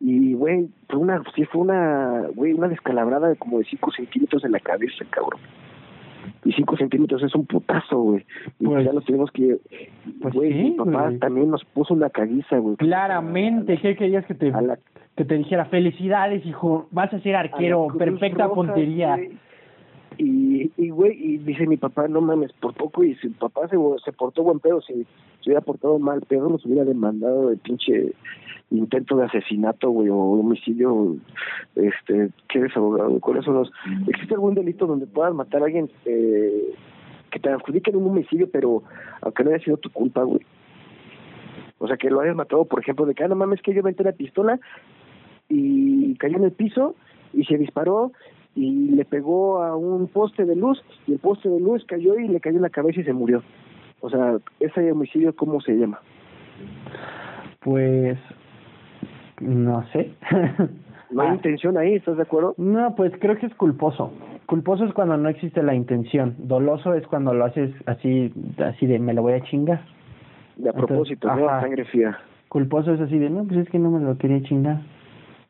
[0.00, 4.44] Y, güey, fue una, sí fue una, güey, una descalabrada de como de 5 centímetros
[4.44, 5.40] en la cabeza, cabrón.
[6.46, 8.24] Y 5 centímetros es un putazo, güey.
[8.60, 9.56] Y Pues- ya lo tuvimos que,
[10.22, 12.76] pues güey, sí, mi papá también nos puso una caguiza, güey.
[12.76, 14.78] Claramente, ¿qué querías que te, la-
[15.16, 15.64] que te dijera?
[15.66, 19.18] Felicidades, hijo, vas a ser la arquero, perfecta puntería.
[20.18, 23.76] Y, y, güey, y dice mi papá, no mames, por poco, y si papá se,
[24.04, 28.12] se portó buen pedo, si se hubiera portado mal pedo, nos hubiera demandado de pinche
[28.70, 31.16] intento de asesinato, güey, o homicidio,
[31.74, 33.20] este, ¿qué eres abogado?
[33.20, 33.70] ¿Cuáles son los...?
[34.08, 36.74] ¿Existe algún delito donde puedas matar a alguien eh,
[37.30, 38.82] que te adjudiquen un homicidio, pero
[39.20, 40.40] aunque no haya sido tu culpa, güey?
[41.78, 43.82] O sea, que lo hayas matado, por ejemplo, de que, ah, no mames, que yo
[43.82, 44.58] metí la pistola
[45.48, 46.96] y cayó en el piso
[47.32, 48.12] y se disparó
[48.56, 52.26] y le pegó a un poste de luz y el poste de luz cayó y
[52.26, 53.42] le cayó en la cabeza y se murió.
[54.00, 56.00] O sea, ese homicidio, ¿cómo se llama?
[57.60, 58.18] Pues,
[59.40, 60.12] no sé.
[61.08, 62.54] No hay Ah, intención ahí, ¿estás de acuerdo?
[62.58, 64.10] No, pues creo que es culposo.
[64.46, 66.34] Culposo es cuando no existe la intención.
[66.36, 69.82] Doloso es cuando lo haces así, así de me lo voy a chingar.
[70.56, 71.48] De a Entonces, propósito, ¿no?
[71.48, 71.60] ajá.
[71.60, 72.18] Sangre fría.
[72.48, 74.80] Culposo es así de no, pues es que no me lo quería chingar.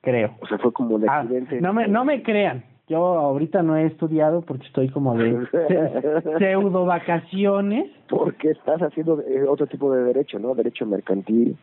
[0.02, 0.32] Creo.
[0.42, 1.58] O sea, fue como de Ah, accidente.
[1.62, 2.62] no me no me crean.
[2.88, 5.46] Yo ahorita no he estudiado porque estoy como de
[6.38, 7.90] pseudo vacaciones.
[8.08, 10.54] Porque estás haciendo eh, otro tipo de derecho, ¿no?
[10.54, 11.56] Derecho mercantil,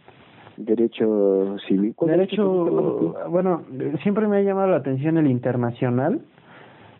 [0.57, 1.93] derecho civil.
[1.95, 3.63] ¿Cuál Derecho, bueno,
[4.01, 6.19] siempre me ha llamado la atención el internacional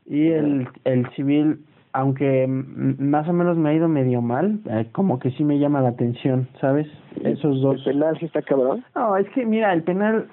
[0.05, 1.59] y el, el civil,
[1.91, 5.81] aunque más o menos me ha ido medio mal, eh, como que sí me llama
[5.81, 6.87] la atención, ¿sabes?
[7.23, 7.85] Esos dos.
[7.85, 8.85] El penal sí está cabrón.
[8.95, 10.29] No, es que mira, el penal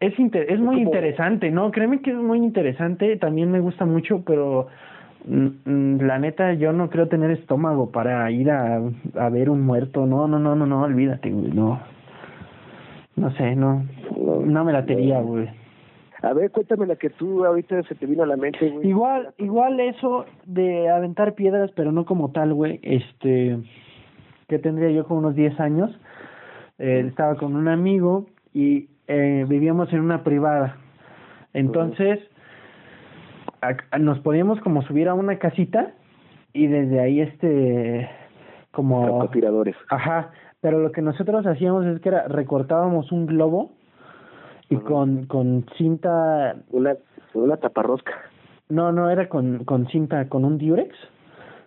[0.00, 1.70] es inter- es muy como- interesante, ¿no?
[1.70, 4.68] Créeme que es muy interesante, también me gusta mucho, pero
[5.26, 8.80] mm, mm, la neta yo no creo tener estómago para ir a,
[9.18, 11.80] a ver un muerto, no, no, no, no, no, olvídate, güey, no.
[13.16, 13.84] No sé, no,
[14.44, 15.48] no me latería, güey.
[16.22, 18.88] A ver, cuéntame la que tú ahorita se te vino a la mente, güey.
[18.88, 23.58] Igual, igual eso de aventar piedras, pero no como tal, güey, este,
[24.48, 25.90] que tendría yo como unos 10 años,
[26.78, 30.76] eh, estaba con un amigo y eh, vivíamos en una privada.
[31.52, 32.20] Entonces,
[33.60, 35.92] a- a- nos podíamos como subir a una casita
[36.52, 38.08] y desde ahí, este,
[38.70, 39.02] como...
[39.02, 39.76] Francotiradores.
[39.90, 43.72] Ajá, pero lo que nosotros hacíamos es que era recortábamos un globo
[44.68, 46.94] y con, con cinta Una,
[47.34, 48.12] una taparrosca.
[48.68, 50.94] no, no era con, con cinta, con un diurex.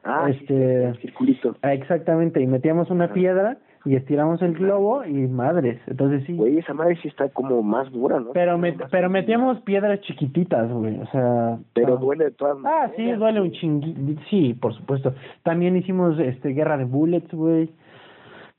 [0.05, 1.55] Ah, Este- circulito.
[1.61, 3.13] Ah, Exactamente, y metíamos una Ajá.
[3.13, 5.79] piedra y estiramos el globo y madres.
[5.87, 6.35] Entonces sí.
[6.35, 8.31] Güey, esa madre sí está como más dura, ¿no?
[8.31, 10.99] Pero, met- pero metíamos piedras chiquititas, güey.
[10.99, 11.57] O sea.
[11.73, 11.99] Pero ah.
[11.99, 13.19] duele de todas Ah, sí, maneras.
[13.19, 14.17] duele un chingui.
[14.29, 15.13] Sí, por supuesto.
[15.43, 17.69] También hicimos este guerra de bullets, güey.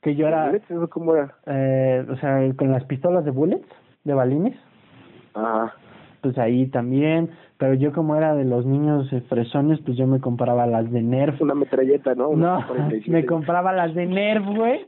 [0.01, 0.51] Que yo era.
[0.51, 1.33] ¿Eso cómo era?
[1.47, 3.67] Eh, o sea, con las pistolas de bullets,
[4.03, 4.55] de balines.
[5.33, 5.73] Ajá.
[6.21, 7.29] Pues ahí también.
[7.57, 11.01] Pero yo, como era de los niños eh, fresones, pues yo me compraba las de
[11.01, 11.41] Nerf.
[11.41, 12.29] Una metralleta, ¿no?
[12.29, 13.09] Una No, 47.
[13.11, 14.85] me compraba las de Nerf, güey.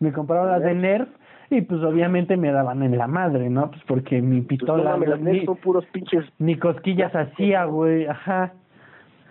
[0.00, 1.08] Me compraba las de Nerf
[1.50, 3.70] y pues obviamente me daban en la madre, ¿no?
[3.70, 8.06] Pues porque mi Pues no pistola las Nerf son puros pinches, ni cosquillas hacía, güey.
[8.06, 8.52] Ajá,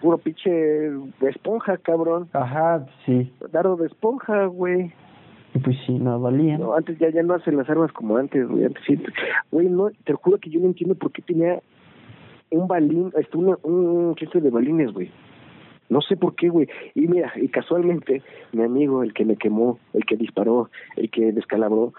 [0.02, 2.30] puro pinche de esponja, cabrón.
[2.34, 3.32] ajá, sí.
[3.52, 4.92] Dardo de esponja, güey.
[5.64, 6.58] Pues sí, no dolía.
[6.58, 8.66] No, antes ya, ya no hacen las armas como antes, güey.
[8.66, 9.02] Antes sí.
[9.52, 11.62] Güey, no, te juro que yo no entiendo por qué tenía
[12.52, 15.10] un balín, este, un, un chiste de balines, güey.
[15.90, 16.68] No sé por qué, güey.
[16.96, 18.22] Y mira, y casualmente,
[18.52, 21.94] mi amigo, el que me quemó, el que disparó, el que descalabró,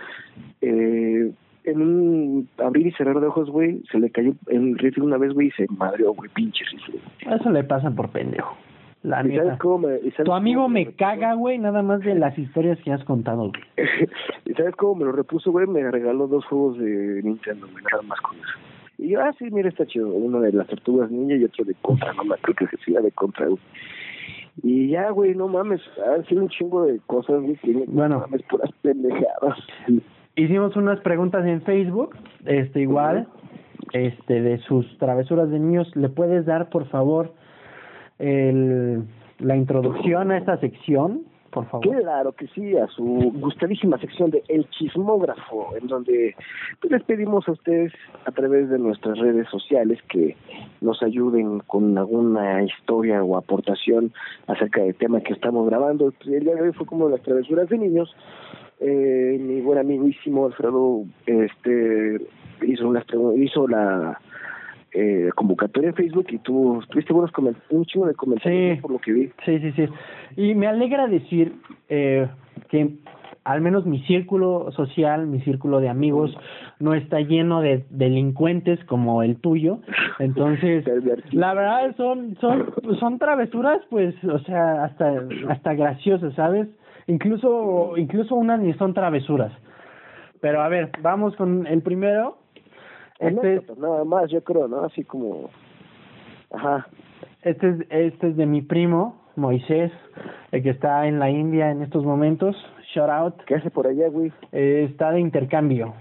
[0.61, 1.33] eh,
[1.64, 5.33] en un abrir y cerrar de ojos, güey, se le cayó el rifle una vez,
[5.33, 7.01] güey, y se madreó, güey, pinche rifle.
[7.35, 8.57] Eso le pasa por pendejo.
[9.03, 12.01] La ¿Y sabes cómo me, y sabes Tu amigo cómo me caga, güey, nada más
[12.01, 13.62] de las historias que has contado, güey.
[14.44, 15.66] ¿Y sabes cómo me lo repuso, güey?
[15.66, 18.59] Me regaló dos juegos de Nintendo, güey, nada más con eso.
[18.99, 20.09] Y yo, ah, sí, mira, está chido.
[20.09, 23.01] Uno de las tortugas ninja y otro de contra, no me acuerdo que se siga
[23.01, 23.61] de contra, güey.
[24.63, 28.17] Y ya, güey, no mames, han sido un chingo de cosas, güey, que Bueno.
[28.17, 29.57] no mames, puras pendejadas.
[30.35, 33.29] Hicimos unas preguntas en Facebook, este igual,
[33.93, 35.95] este de sus travesuras de niños.
[35.95, 37.33] ¿Le puedes dar, por favor,
[38.19, 39.05] el,
[39.39, 41.23] la introducción a esta sección,
[41.66, 41.81] por?
[41.81, 46.35] Claro que sí, a su gustadísima sección de El Chismógrafo, en donde
[46.81, 47.92] pues, les pedimos a ustedes
[48.25, 50.37] a través de nuestras redes sociales que
[50.81, 54.12] nos ayuden con alguna historia o aportación
[54.47, 56.12] acerca del tema que estamos grabando.
[56.27, 58.14] El día de hoy fue como las travesuras de niños.
[58.81, 62.21] Eh, mi buen amiguísimo Alfredo este
[62.62, 63.05] hizo unas
[63.37, 64.21] hizo la
[64.92, 68.98] eh, convocatoria en Facebook y tú tuviste buenos coment un chingo de comentarios por lo
[68.98, 69.31] que vi.
[69.44, 69.88] Sí, sí, sí.
[70.37, 71.55] Y me alegra decir
[71.88, 72.27] eh,
[72.68, 72.98] que
[73.44, 76.37] al menos mi círculo social, mi círculo de amigos,
[76.81, 79.81] no está lleno de delincuentes como el tuyo.
[80.18, 80.85] Entonces,
[81.33, 86.68] la verdad son son son travesuras, pues, o sea, hasta hasta graciosas, ¿sabes?
[87.07, 89.53] Incluso incluso unas ni son travesuras.
[90.40, 92.37] Pero a ver, vamos con el primero.
[93.19, 94.85] Este es, Anécdotas, nada más, yo creo, ¿no?
[94.85, 95.51] Así como,
[96.53, 96.87] ajá,
[97.43, 99.93] Este es, este es de mi primo, Moisés,
[100.53, 102.57] el que está en la India en estos momentos.
[102.95, 103.35] Shout out.
[103.47, 104.33] ¿qué hace por allá, güey?
[104.53, 105.95] Eh, está de intercambio.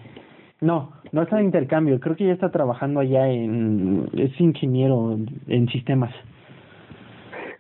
[0.62, 2.00] No, no está de intercambio.
[2.00, 4.10] Creo que ya está trabajando allá en...
[4.14, 6.12] Es ingeniero en, en sistemas.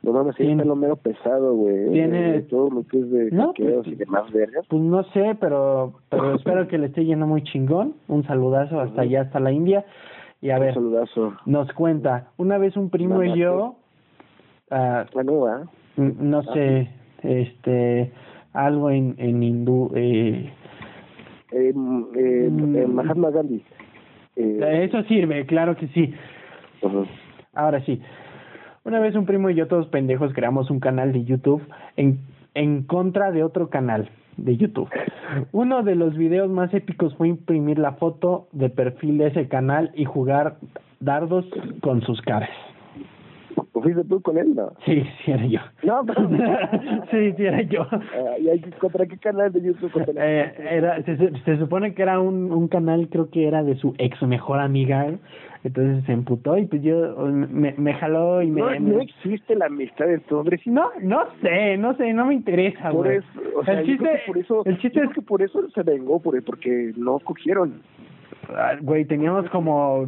[0.03, 1.91] No mames, sí, está lo mero pesado, güey.
[1.91, 4.65] Tiene- todo lo que es de No, pues- y demás vergas.
[4.69, 7.95] Pues no sé, pero pero espero que le esté yendo muy chingón.
[8.07, 9.85] Un saludazo hasta allá, hasta la India.
[10.41, 11.33] Y a Un ver, saludazo.
[11.47, 12.27] nos cuenta.
[12.37, 13.39] Una vez un primo y Mándate.
[13.39, 13.75] yo...
[14.69, 15.63] ah, Bueno, ¿ah?
[15.97, 16.89] no sé,
[17.23, 18.11] este...
[18.53, 19.91] Algo en, en hindú...
[19.95, 20.51] Eh,
[21.51, 22.75] Eh, mm, eh, Mm.
[22.75, 23.63] eh, Mahatma Gandhi.
[24.35, 26.13] Eh, Eso sirve, claro que sí.
[26.83, 27.03] ajá.
[27.53, 27.99] Ahora sí.
[28.87, 31.61] Una vez un primo y yo, todos pendejos, creamos un canal de YouTube
[31.97, 32.21] en,
[32.53, 34.87] en contra de otro canal de YouTube.
[35.51, 39.91] Uno de los videos más épicos fue imprimir la foto de perfil de ese canal
[39.93, 40.55] y jugar
[41.01, 41.45] dardos
[41.81, 42.49] con sus caras.
[43.81, 44.71] ¿Fuiste tú con él, no?
[44.85, 45.59] Sí, sí era yo.
[45.83, 46.29] No, pero...
[47.11, 47.85] sí, sí era yo.
[47.91, 49.91] Ah, ¿Y hay contra qué canal de YouTube?
[50.17, 53.93] Eh, era, se, se- supone que era un, un canal, creo que era de su
[53.97, 55.07] ex mejor amiga,
[55.63, 58.61] entonces se emputó y pues yo me, me jaló y me...
[58.61, 62.25] no, me- no existe la amistad entre hombres y No, no sé, no sé, no
[62.25, 63.17] me interesa, por güey.
[63.17, 66.21] eso, o sea, el chiste, por eso, el chiste es que por eso se vengó,
[66.21, 67.81] por, porque no cogieron.
[68.55, 70.05] Ah, Güey, teníamos como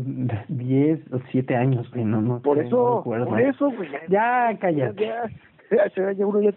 [0.47, 3.89] 10 o 7 años, güey, no, no Por sé, eso, por eso, güey.
[4.09, 5.05] Ya, cállate.
[5.05, 5.23] Ya,
[5.71, 6.51] ya, ya, ya uno ya,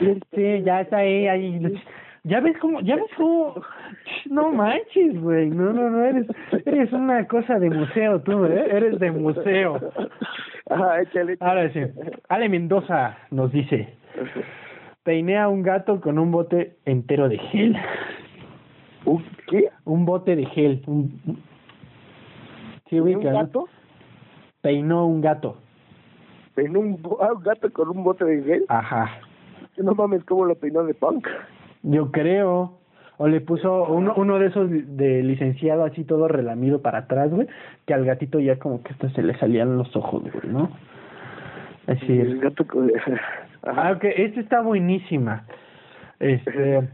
[0.00, 1.82] ya- Sí, ya está ahí, ahí.
[2.24, 3.54] Ya ves cómo, ya ves cómo,
[4.30, 6.26] no manches, güey, no, no, no, eres,
[6.64, 8.66] eres una cosa de museo tú, ¿eh?
[8.70, 9.78] Eres de museo.
[11.00, 11.36] Échale.
[11.38, 11.80] Ahora sí,
[12.28, 13.88] Ale Mendoza nos dice,
[15.04, 17.76] peiné a un gato con un bote entero de gel,
[19.04, 19.70] ¿Un qué?
[19.84, 21.20] un bote de gel, un...
[22.88, 23.68] Sí, ¿Un gato?
[24.60, 25.56] Peinó un gato,
[26.54, 28.64] Peinó un, ah, un gato con un bote de gel.
[28.68, 29.10] ajá.
[29.78, 31.28] No mames, ¿cómo lo peinó de punk?
[31.82, 32.78] Yo creo.
[33.18, 37.46] O le puso uno, uno de esos de licenciado así todo relamido para atrás, güey,
[37.86, 40.70] que al gatito ya como que hasta se le salían los ojos, güey, ¿no?
[41.86, 42.40] Así El es.
[42.40, 42.90] gato con...
[43.62, 43.92] Ah, Ajá.
[43.92, 45.44] ok, esta está buenísima.
[46.20, 46.88] Este,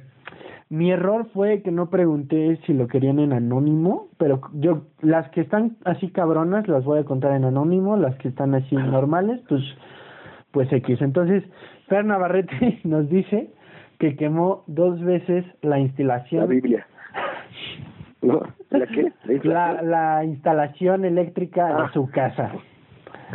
[0.73, 5.43] mi error fue que no pregunté si lo querían en anónimo, pero yo, las que
[5.43, 9.63] están así cabronas las voy a contar en anónimo, las que están así normales, pues,
[10.51, 11.03] pues X.
[11.03, 11.45] Entonces,
[11.89, 13.51] Fer Navarrete nos dice
[13.99, 16.87] que quemó dos veces la La instalación, Biblia.
[18.23, 18.41] ¿No?
[18.71, 19.13] ¿La qué?
[19.45, 21.83] ¿La la, la instalación eléctrica Ah.
[21.83, 22.51] de su casa.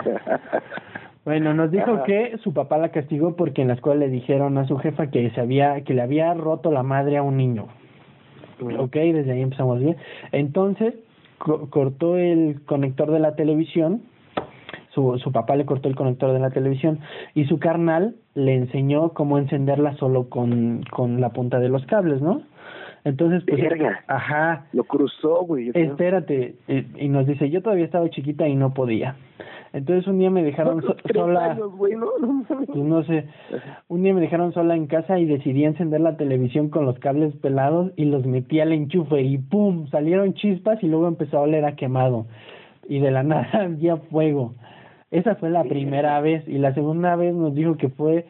[1.28, 2.04] Bueno, nos dijo Ajá.
[2.06, 5.30] que su papá la castigó porque en la escuela le dijeron a su jefa que
[5.32, 7.68] se había que le había roto la madre a un niño.
[8.80, 9.98] Ok, desde ahí empezamos bien.
[10.32, 10.94] Entonces,
[11.38, 14.04] co- cortó el conector de la televisión.
[14.92, 17.00] Su, su papá le cortó el conector de la televisión
[17.36, 22.22] y su carnal le enseñó cómo encenderla solo con, con la punta de los cables,
[22.22, 22.42] ¿no?
[23.04, 24.00] Entonces, pues, Verga.
[24.08, 25.72] ajá, Lo cruzó, güey.
[25.74, 29.16] espérate, y, y nos dice, yo todavía estaba chiquita y no podía.
[29.74, 33.26] Entonces un día me dejaron so- sola, años, no, pues no sé,
[33.88, 37.36] un día me dejaron sola en casa y decidí encender la televisión con los cables
[37.38, 39.88] pelados y los metí al enchufe y ¡pum!
[39.90, 42.28] salieron chispas y luego empezó a oler a quemado
[42.88, 44.54] y de la nada había fuego.
[45.12, 48.26] Esa fue la primera vez y la segunda vez nos dijo que fue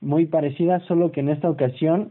[0.00, 2.10] muy parecida, solo que en esta ocasión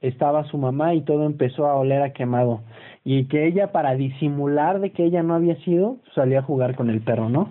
[0.00, 2.60] estaba su mamá y todo empezó a oler a quemado
[3.04, 6.90] y que ella para disimular de que ella no había sido salía a jugar con
[6.90, 7.48] el perro, ¿no?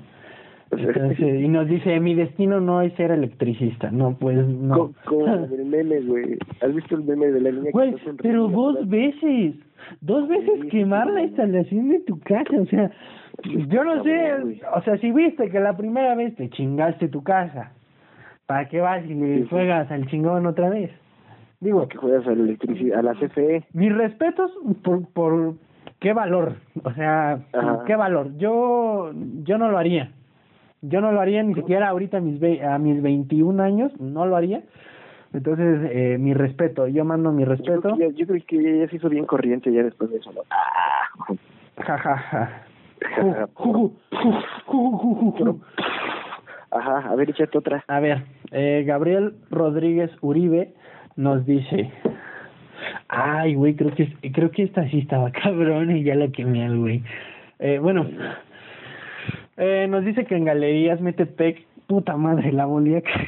[0.72, 3.90] Entonces, y nos dice, mi destino no es ser electricista.
[3.90, 4.76] No, pues no.
[4.76, 6.38] Co- Como el meme, güey.
[6.62, 9.56] ¿Has visto el meme de la niña Güey, pero dos veces,
[10.02, 12.92] dos veces Sí, quemar la instalación de tu casa, o sea,
[13.70, 14.32] yo no sé,
[14.76, 17.72] o sea, si viste que la primera vez te chingaste tu casa,
[18.46, 20.92] ¿para qué vas y le Sí, juegas al chingón otra vez?
[21.62, 23.14] Digo, que juegas a la electricidad, a la.
[23.14, 23.64] CFE.
[23.74, 24.52] mis respetos
[24.84, 25.56] por, por
[26.00, 27.84] qué valor, o sea, Ajá.
[27.88, 28.38] qué valor.
[28.38, 29.12] Yo,
[29.44, 30.12] yo no lo haría.
[30.82, 34.26] Yo no lo haría ni siquiera ahorita a mis, ve- a mis 21 años, no
[34.26, 34.62] lo haría.
[35.34, 37.82] Entonces, eh, mi respeto, yo mando mi Yo respeto.
[37.82, 40.32] creo, que ya, yo creo que ella se hizo bien corriente ya después de eso,
[40.34, 40.42] ¿no?
[41.84, 42.64] Ja, ja, ja.
[43.54, 44.32] Ju, ju, ju,
[44.66, 45.60] ju, ju, ju, ju.
[46.72, 47.84] Ajá, a ver, échate otra.
[47.88, 50.74] A ver, eh, Gabriel Rodríguez Uribe
[51.16, 51.92] nos dice,
[53.08, 56.78] ay, güey, creo que creo que esta sí estaba cabrón y ya la quemé al
[56.78, 57.04] güey.
[57.60, 58.06] Eh, bueno,
[59.58, 63.28] eh, nos dice que en Galerías Metepec, puta madre, la volví a cagar.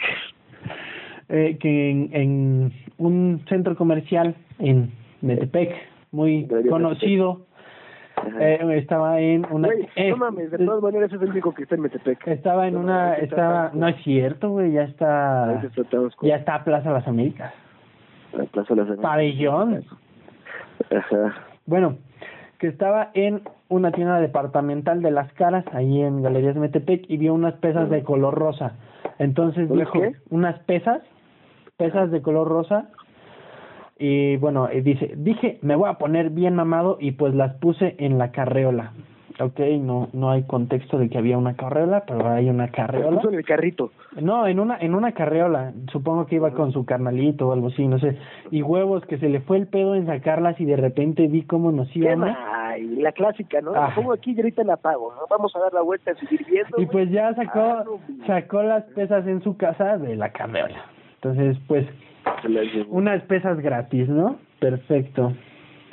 [1.30, 5.72] Eh, que en, en un centro comercial en Metepec,
[6.12, 7.46] muy Galerías conocido,
[8.16, 8.38] Ajá.
[8.42, 9.70] eh, estaba en una...
[9.96, 12.28] Eh, no mames, de todas maneras es el único que está en Metepec.
[12.28, 15.62] estaba en No, una, estaba, está- no es cierto, güey, ya está,
[16.24, 17.54] ya está Plaza Las Américas.
[18.34, 19.04] la Plaza las Américas.
[19.12, 19.84] Pabellón.
[20.90, 21.36] Ajá.
[21.68, 21.98] Bueno,
[22.60, 27.34] que estaba en una tienda departamental de las caras, ahí en Galerías Metepec, y vio
[27.34, 28.74] unas pesas de color rosa.
[29.18, 30.14] Entonces ¿Unas dijo, qué?
[30.30, 31.02] unas pesas,
[31.78, 32.90] pesas de color rosa,
[33.98, 37.96] y bueno, y dice, dije, me voy a poner bien mamado, y pues las puse
[37.98, 38.92] en la carreola.
[39.42, 43.18] Ok, no, no hay contexto de que había una carreola, pero hay una carreola.
[43.18, 43.92] Puso en el carrito.
[44.20, 47.88] No, en una en una carreola, supongo que iba con su carnalito o algo así,
[47.88, 48.18] no sé.
[48.52, 51.72] Y huevos que se le fue el pedo en sacarlas y de repente vi cómo
[51.72, 52.36] nos íbamos.
[52.48, 53.72] Ay, la clásica, ¿no?
[53.72, 53.90] Ah.
[53.90, 55.22] La pongo aquí y ahorita la apago, ¿no?
[55.30, 56.82] Vamos a dar la vuelta, a seguir viendo.
[56.82, 60.86] Y pues ya sacó Ah, no, sacó las pesas en su casa de la carreola.
[61.16, 61.86] Entonces, pues
[62.90, 64.38] unas pesas gratis, ¿no?
[64.60, 65.34] Perfecto.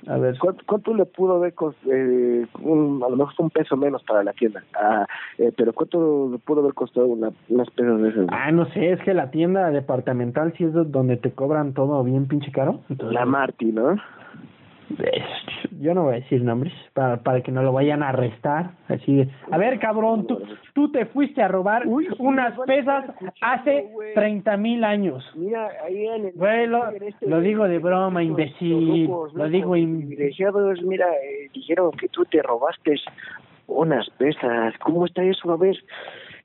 [0.08, 0.38] A ver.
[0.38, 1.92] ¿Cuánto, cuánto le pudo haber costado?
[1.92, 4.62] Eh, un, a lo mejor un peso menos para la tienda.
[4.78, 5.06] Ah,
[5.38, 8.26] eh, pero ¿cuánto le pudo haber costado una, unas pesas de esas?
[8.30, 12.02] Ah, no sé, es que la tienda departamental sí es do- donde te cobran todo
[12.04, 12.80] bien pinche caro.
[12.88, 13.96] Entonces, La Marty, ¿no?
[15.81, 18.70] Yo no voy a decir nombres para, para que no lo vayan a arrestar.
[18.88, 20.40] Así de, a ver, cabrón, tú,
[20.75, 23.05] tú te fuiste a robar Uy, unas pesas
[23.42, 23.88] hace.
[24.14, 25.25] 30 mil años.
[25.37, 26.33] Mira, ahí en el...
[26.35, 30.07] Güey, lo- en este- lo digo de broma, los- imbécil, los locos, lo digo in-
[30.07, 32.94] privilegiados, mira, eh, dijeron que tú te robaste
[33.66, 34.75] unas pesas.
[34.79, 35.53] ¿Cómo está eso?
[35.53, 35.77] A ver.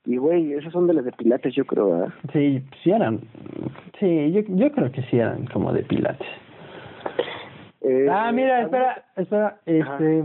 [0.04, 2.12] Y, güey, esas son de las de Pilates, yo creo.
[2.32, 3.20] Sí, sí eran.
[4.00, 6.26] Sí, yo, yo creo que sí eran como de pilates.
[7.84, 10.24] Eh, Ah, mira, ¿alguna- espera, espera, este,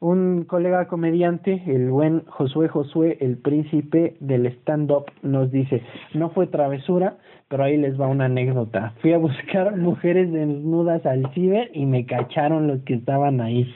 [0.00, 5.82] un colega comediante, el buen Josué Josué, el príncipe del stand-up, nos dice,
[6.14, 7.16] no fue travesura,
[7.48, 8.92] pero ahí les va una anécdota.
[9.00, 13.72] Fui a buscar mujeres desnudas al ciber y me cacharon los que estaban ahí.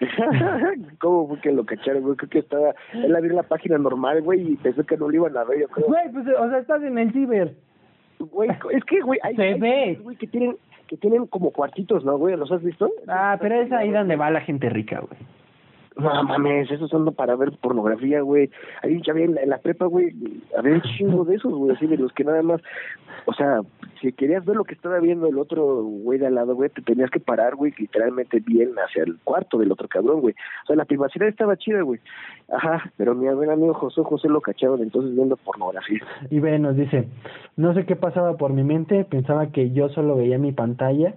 [1.00, 2.16] ¿Cómo fue que lo cacharon, güey?
[2.16, 2.74] Creo que estaba...
[2.92, 5.68] Él abrió la página normal, güey, y pensó que no lo iban a ver, yo
[5.68, 5.86] creo.
[5.86, 7.54] Güey, pues, o sea, estás en el ciber.
[8.18, 9.98] Güey, es que, güey, hay, Se hay ve.
[10.02, 10.56] güey, que tienen,
[10.92, 12.36] que tienen como cuartitos, ¿no, güey?
[12.36, 12.92] ¿Los has visto?
[13.08, 15.18] Ah, pero es ahí donde va la gente rica, güey.
[15.96, 18.50] No mames, esos son para ver pornografía, güey.
[18.82, 20.14] Ahí ya había en la prepa, güey,
[20.56, 22.60] había un chingo de esos, güey, así de los que nada más,
[23.26, 23.60] o sea,
[24.00, 26.82] si querías ver lo que estaba viendo el otro güey de al lado, güey, te
[26.82, 30.34] tenías que parar, güey, literalmente bien hacia el cuarto del otro cabrón, güey.
[30.64, 32.00] O sea, la privacidad estaba chida, güey.
[32.50, 36.00] Ajá, pero mi buen amigo José José lo cacharon entonces viendo pornografía.
[36.30, 37.08] Y ve, nos dice,
[37.56, 41.14] no sé qué pasaba por mi mente, pensaba que yo solo veía mi pantalla.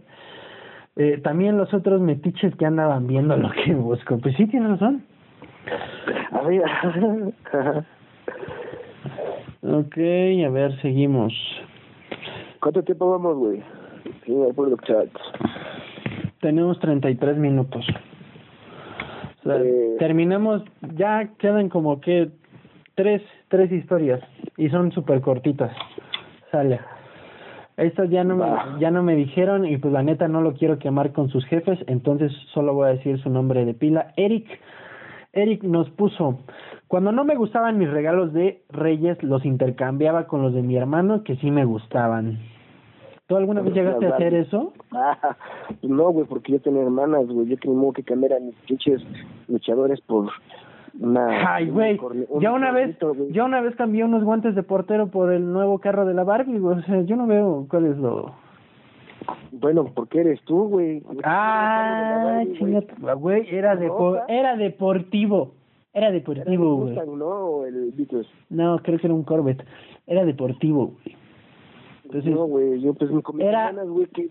[0.97, 4.17] Eh, también los otros metiches que andaban viendo lo que busco.
[4.17, 5.03] Pues sí, tienes razón.
[6.31, 6.63] A ver.
[9.61, 9.97] Ok,
[10.45, 11.33] a ver, seguimos.
[12.61, 13.61] ¿cuánto tiempo vamos, güey?
[14.25, 15.11] Sí, por los chats.
[16.41, 17.85] Tenemos 33 minutos.
[19.39, 19.95] O sea, Eh.
[19.99, 20.63] terminamos,
[20.95, 22.29] ya quedan como que
[22.95, 24.21] tres, tres historias
[24.57, 25.71] y son súper cortitas.
[26.51, 26.79] Sale.
[27.77, 31.11] Estas ya no, ya no me dijeron y pues la neta no lo quiero quemar
[31.11, 34.13] con sus jefes, entonces solo voy a decir su nombre de pila.
[34.15, 34.47] Eric,
[35.33, 36.39] Eric nos puso,
[36.87, 41.23] Cuando no me gustaban mis regalos de Reyes, los intercambiaba con los de mi hermano
[41.23, 42.39] que sí me gustaban.
[43.27, 44.71] ¿Tú alguna vez llegaste a hacer eso?
[44.91, 45.35] Ah,
[45.81, 47.47] no, güey, porque yo tenía hermanas, güey.
[47.47, 49.01] Yo tenía que cambiar a mis pinches
[49.47, 50.29] luchadores por
[50.99, 51.55] una...
[51.55, 51.99] Ay, güey,
[52.39, 52.97] ya una vez,
[53.31, 56.59] ya una vez cambié unos guantes de portero por el nuevo carro de la Barbie,
[56.59, 56.79] güey.
[56.79, 58.33] O sea, yo no veo cuál es lo...
[59.51, 61.01] Bueno, porque eres tú, güey.
[61.23, 65.53] Ah, chingada, güey, era, depo era deportivo.
[65.93, 66.95] Era deportivo, güey.
[67.15, 67.65] ¿no?
[67.65, 68.27] El Beatles.
[68.49, 69.65] No, creo que era un Corvette.
[70.05, 71.17] Era deportivo, güey.
[72.03, 73.65] Entonces, no, güey, yo pues me comí era...
[73.71, 74.29] ganas, güey, que...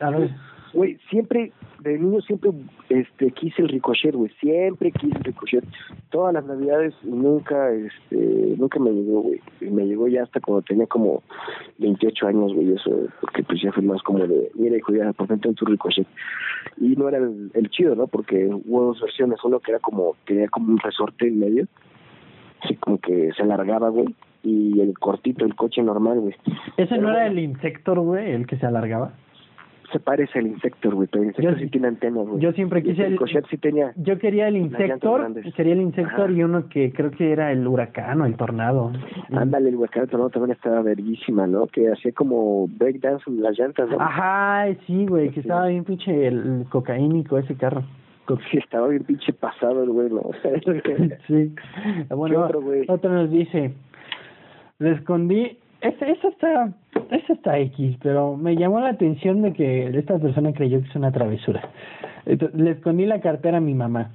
[0.00, 0.30] A ver.
[0.76, 2.50] Güey, siempre, de niño siempre
[2.90, 5.64] este quise el ricochet, güey, siempre quise el ricochet.
[6.10, 9.40] Todas las navidades nunca, este, nunca me llegó, güey.
[9.62, 11.22] Me llegó ya hasta cuando tenía como
[11.78, 12.90] 28 años, güey, eso,
[13.22, 16.06] porque pues ya fue más como de, mira, hijo, ya, por en tu ricochet.
[16.76, 18.06] Y no era el, el chido, ¿no?
[18.06, 21.66] Porque hubo dos versiones, uno que era como, tenía como un resorte en medio,
[22.62, 26.34] así como que se alargaba, güey, y el cortito, el coche normal, güey.
[26.76, 29.14] ¿Ese no era el Insector, güey, el que se alargaba?
[29.92, 32.40] Se parece al Insector, güey, pero el Insector sí tiene antenas, güey.
[32.40, 33.14] Yo siempre quise el...
[33.14, 33.92] el sí tenía...
[33.96, 38.20] Yo quería el Insector, quería el Insector y uno que creo que era el Huracán
[38.20, 38.92] o el Tornado.
[39.30, 41.66] Ándale, el Huracán, el Tornado también estaba verguísima, ¿no?
[41.66, 44.00] Que hacía como breakdance las llantas, ¿no?
[44.00, 47.84] Ajá, sí, güey, que estaba bien pinche el, cocaínico ese carro.
[48.50, 50.22] Sí, estaba bien pinche pasado el güey, ¿no?
[51.28, 51.54] sí.
[52.10, 53.72] Bueno, otro, otro nos dice,
[54.78, 56.72] le escondí, esa, esa está,
[57.10, 60.96] esa está X, pero me llamó la atención de que esta persona creyó que es
[60.96, 61.68] una travesura.
[62.24, 64.10] le escondí la cartera a mi mamá.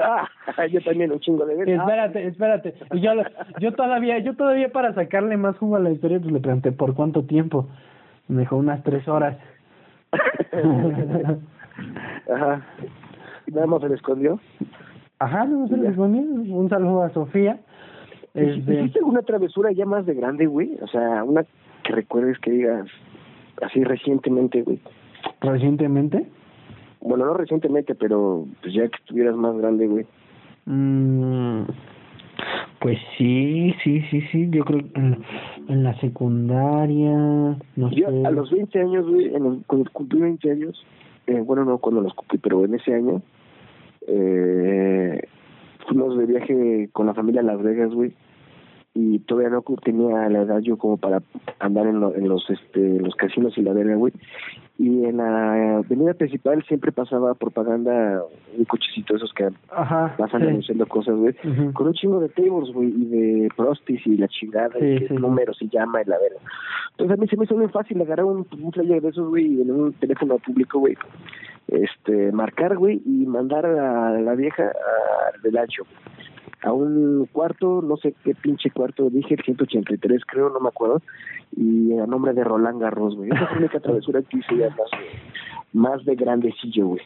[0.00, 0.28] Ah,
[0.70, 1.78] yo también un chingo de veces.
[1.78, 2.74] Espérate, espérate.
[2.92, 3.12] Y yo,
[3.58, 6.94] yo todavía, yo todavía para sacarle más jugo a la historia, pues le pregunté por
[6.94, 7.66] cuánto tiempo.
[8.28, 9.36] Me dijo unas tres horas.
[12.32, 12.62] Ajá.
[13.46, 14.38] ¿Y nada más se le escondió?
[15.18, 16.22] Ajá, no se le escondió.
[16.22, 17.58] Un saludo a Sofía.
[18.42, 20.76] ¿Hiciste alguna travesura ya más de grande, güey?
[20.82, 21.44] O sea, una
[21.84, 22.86] que recuerdes que digas
[23.62, 24.78] así recientemente, güey.
[25.40, 26.26] ¿Recientemente?
[27.00, 30.06] Bueno, no recientemente, pero pues ya que estuvieras más grande, güey.
[30.66, 31.62] Mm,
[32.80, 34.48] pues sí, sí, sí, sí.
[34.50, 39.90] Yo creo que en, la secundaria, no yo, A los 20 años, güey, en cuando
[39.92, 40.84] cumplí 20 años,
[41.26, 43.22] eh, bueno, no cuando los cumplí, pero en ese año,
[44.06, 45.20] eh,
[45.86, 48.12] fuimos de viaje con la familia a Las Vegas, güey
[48.98, 51.22] y todavía no tenía la edad yo como para
[51.60, 54.12] andar en, en los este los casinos y la verga, güey.
[54.76, 58.22] Y en la avenida principal siempre pasaba propaganda,
[58.56, 59.50] un cochecito esos que
[60.16, 61.34] pasan anunciando cosas, güey,
[61.74, 65.68] con un chingo de tables, güey, y de prostis y la chingada, y números y
[65.68, 66.40] llama y la verga.
[66.92, 69.46] Entonces a mí se me hizo muy fácil agarrar un, un flyer de esos, güey,
[69.46, 70.96] y en un teléfono público, güey,
[71.68, 74.72] este, marcar, güey, y mandar a la vieja
[75.34, 75.84] al del ancho
[76.62, 81.00] a un cuarto, no sé qué pinche cuarto, dije 183 creo, no me acuerdo,
[81.56, 83.30] y a nombre de Roland Garros, güey.
[83.30, 84.90] Esa es la única travesura que hice ya más,
[85.72, 87.02] más de grandecillo, güey.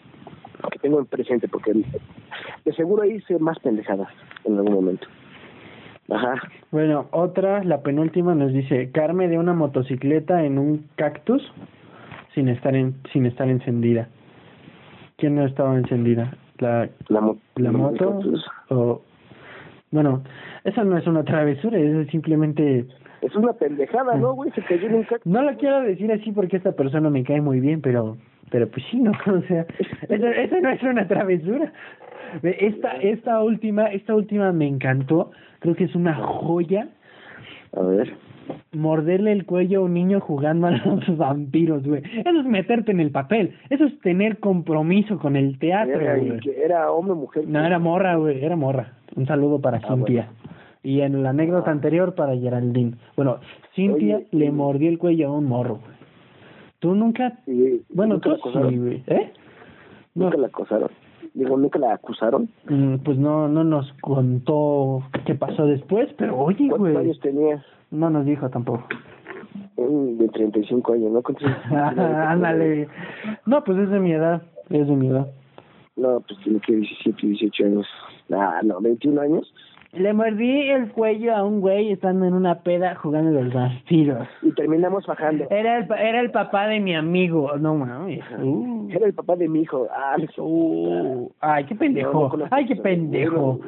[0.71, 4.09] Que tengo en presente, porque de seguro hice más pendejadas
[4.45, 5.07] en algún momento.
[6.09, 6.35] Ajá.
[6.71, 11.43] Bueno, otra, la penúltima nos dice, Carme de una motocicleta en un cactus
[12.35, 14.09] sin estar en, sin estar encendida.
[15.17, 16.37] ¿Quién no estaba encendida?
[16.59, 18.21] ¿La, la, la moto?
[18.69, 19.03] ¿O
[19.93, 20.25] bueno,
[20.65, 22.87] esa no es una travesura, es simplemente...
[23.21, 24.51] Es una pendejada, ¿no, güey?
[24.51, 27.61] Se cayó en un No lo quiero decir así porque esta persona me cae muy
[27.61, 28.17] bien, pero
[28.53, 29.13] pero pues sí, ¿no?
[29.27, 29.67] O sea,
[30.09, 31.73] esa, no es una travesura.
[32.43, 36.89] Esta, esta última, esta última me encantó, creo que es una joya.
[37.75, 38.13] A ver.
[38.73, 42.03] Morderle el cuello a un niño jugando a los vampiros, güey.
[42.03, 43.55] Eso es meterte en el papel.
[43.71, 46.41] Eso es tener compromiso con el teatro, era, güey.
[46.57, 47.47] Era hombre o mujer.
[47.47, 48.95] No, era morra, güey, era morra.
[49.15, 50.29] Un saludo para ah, Cintia.
[50.83, 51.73] Y en la anécdota ah.
[51.73, 52.95] anterior para Geraldine.
[53.17, 53.39] Bueno,
[53.75, 55.93] Cintia le mordió el cuello a un morro, güey.
[56.79, 57.39] ¿Tú nunca?
[57.91, 59.05] bueno, tú sí, güey.
[59.07, 59.33] ¿Eh?
[60.15, 60.91] Nunca la acosaron.
[61.35, 62.49] Digo, ¿nunca la acusaron?
[62.69, 66.93] Mm, pues no no nos contó qué pasó después, pero oye, güey.
[66.93, 67.65] ¿Cuántos años tenía?
[67.91, 68.87] No nos dijo tampoco.
[69.77, 71.23] De 35 años, ¿no?
[71.77, 72.89] Ándale.
[73.47, 74.43] no, pues es de mi edad.
[74.71, 75.27] Es de mi edad.
[75.97, 77.87] No, pues tiene que 17, 18 años.
[78.31, 79.53] Ah, no, 21 años.
[79.93, 84.27] Le mordí el cuello a un güey estando en una peda jugando los vampiros.
[84.41, 85.47] Y terminamos bajando.
[85.51, 87.55] Era el, era el papá de mi amigo.
[87.59, 88.25] No mames.
[88.43, 88.89] Uh.
[88.91, 89.87] Era el papá de mi hijo.
[89.91, 91.31] Ah, uh.
[91.41, 92.33] Ay, qué pendejo.
[92.51, 93.61] Ay, qué pendejo.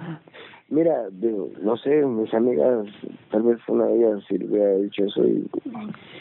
[0.70, 2.86] Mira, digo, no sé, mis amigas,
[3.30, 5.46] tal vez una de ellas si le hubiera dicho eso y...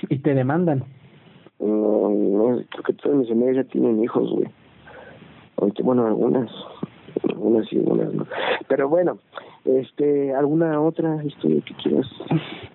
[0.10, 0.84] ¿Y te demandan?
[1.60, 4.48] No, no, creo que todas mis amigas ya tienen hijos, güey.
[5.82, 6.52] Bueno, algunas,
[7.30, 8.28] algunas y algunas no.
[8.68, 9.18] Pero bueno,
[9.66, 12.08] Este, ¿alguna otra historia que quieras?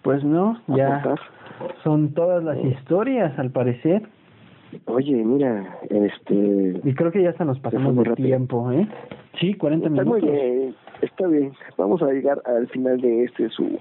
[0.03, 1.03] Pues no, ya
[1.85, 4.03] son todas las historias al parecer.
[4.87, 6.81] Oye, mira, este...
[6.85, 8.87] Y creo que ya se nos pasamos de tiempo, ¿eh?
[9.41, 10.23] Sí, 40 está minutos.
[10.23, 11.53] Muy bien, está bien.
[11.77, 13.79] Vamos a llegar al final de este, su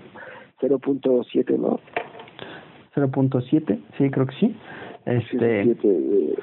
[0.62, 1.80] 0.7, ¿no?
[2.96, 4.56] 0.7, sí, creo que sí.
[5.06, 6.36] Este, eh,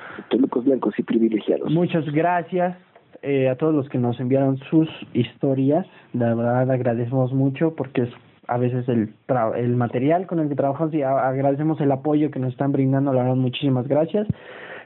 [0.64, 1.70] blancos y privilegiados.
[1.70, 2.76] Muchas gracias
[3.24, 5.86] eh, a todos los que nos enviaron sus historias.
[6.12, 8.10] La verdad agradecemos mucho porque es
[8.46, 9.14] a veces el,
[9.56, 13.12] el material con el que trabajamos y agradecemos el apoyo que nos están brindando.
[13.12, 14.26] La verdad, muchísimas gracias.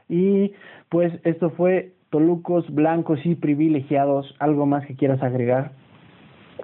[0.09, 0.53] Y
[0.89, 4.35] pues esto fue Tolucos Blancos y Privilegiados.
[4.39, 5.73] ¿Algo más que quieras agregar?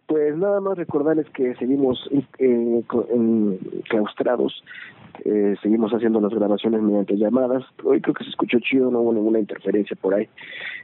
[0.07, 2.09] Pues nada más recordarles que seguimos
[2.39, 2.83] eh,
[3.89, 4.63] claustrados
[5.25, 7.65] eh, seguimos haciendo las grabaciones mediante llamadas.
[7.83, 10.29] Hoy creo que se escuchó chido, no hubo ninguna interferencia por ahí.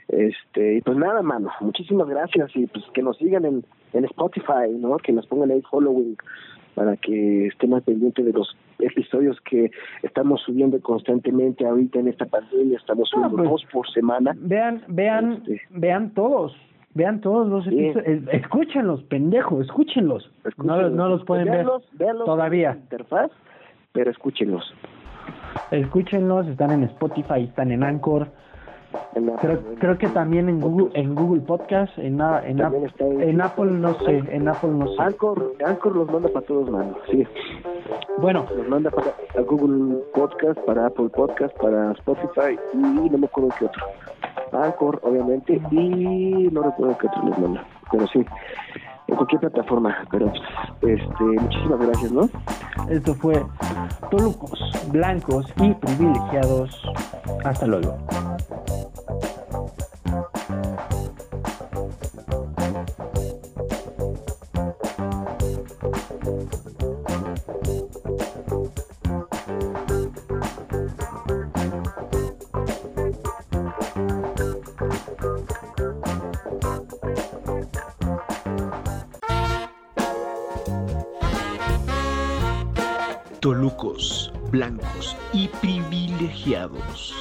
[0.09, 4.71] Este, y pues nada, mano, muchísimas gracias y pues que nos sigan en, en Spotify,
[4.79, 4.97] ¿no?
[4.99, 6.17] Que nos pongan ahí following
[6.75, 9.71] para que estén más pendientes de los episodios que
[10.03, 14.35] estamos subiendo constantemente ahorita en esta pandemia, estamos subiendo pues, dos por semana.
[14.39, 16.57] Vean, vean, este, vean todos,
[16.95, 20.31] vean todos los episodios, escúchenlos, pendejo, escúchenlos.
[20.57, 21.67] No, no los pueden ver
[22.25, 22.79] todavía.
[22.81, 23.31] interfaz
[23.93, 24.75] pero escúchenlos.
[25.71, 28.29] Escúchenlos, están en Spotify, están en Anchor.
[29.41, 34.23] creo, creo que también en Google en Google Podcast, en en, en Apple no sé,
[34.31, 35.03] en Apple no sé.
[35.03, 37.25] Anchor, Anchor los manda para todos manos, sí.
[38.19, 39.13] Bueno, los manda para
[39.47, 43.85] Google Podcast, para Apple Podcast, para Spotify y no me acuerdo qué otro.
[44.53, 48.25] Anchor, obviamente, y no recuerdo qué otro les manda, pero sí
[49.11, 49.97] en cualquier plataforma.
[50.11, 50.33] Pero
[50.83, 52.29] este, muchísimas gracias, ¿no?
[52.89, 53.45] Esto fue
[54.11, 56.83] Tolucos, blancos y privilegiados.
[57.45, 57.97] Hasta luego.
[84.51, 87.15] Blancos y privilegiados.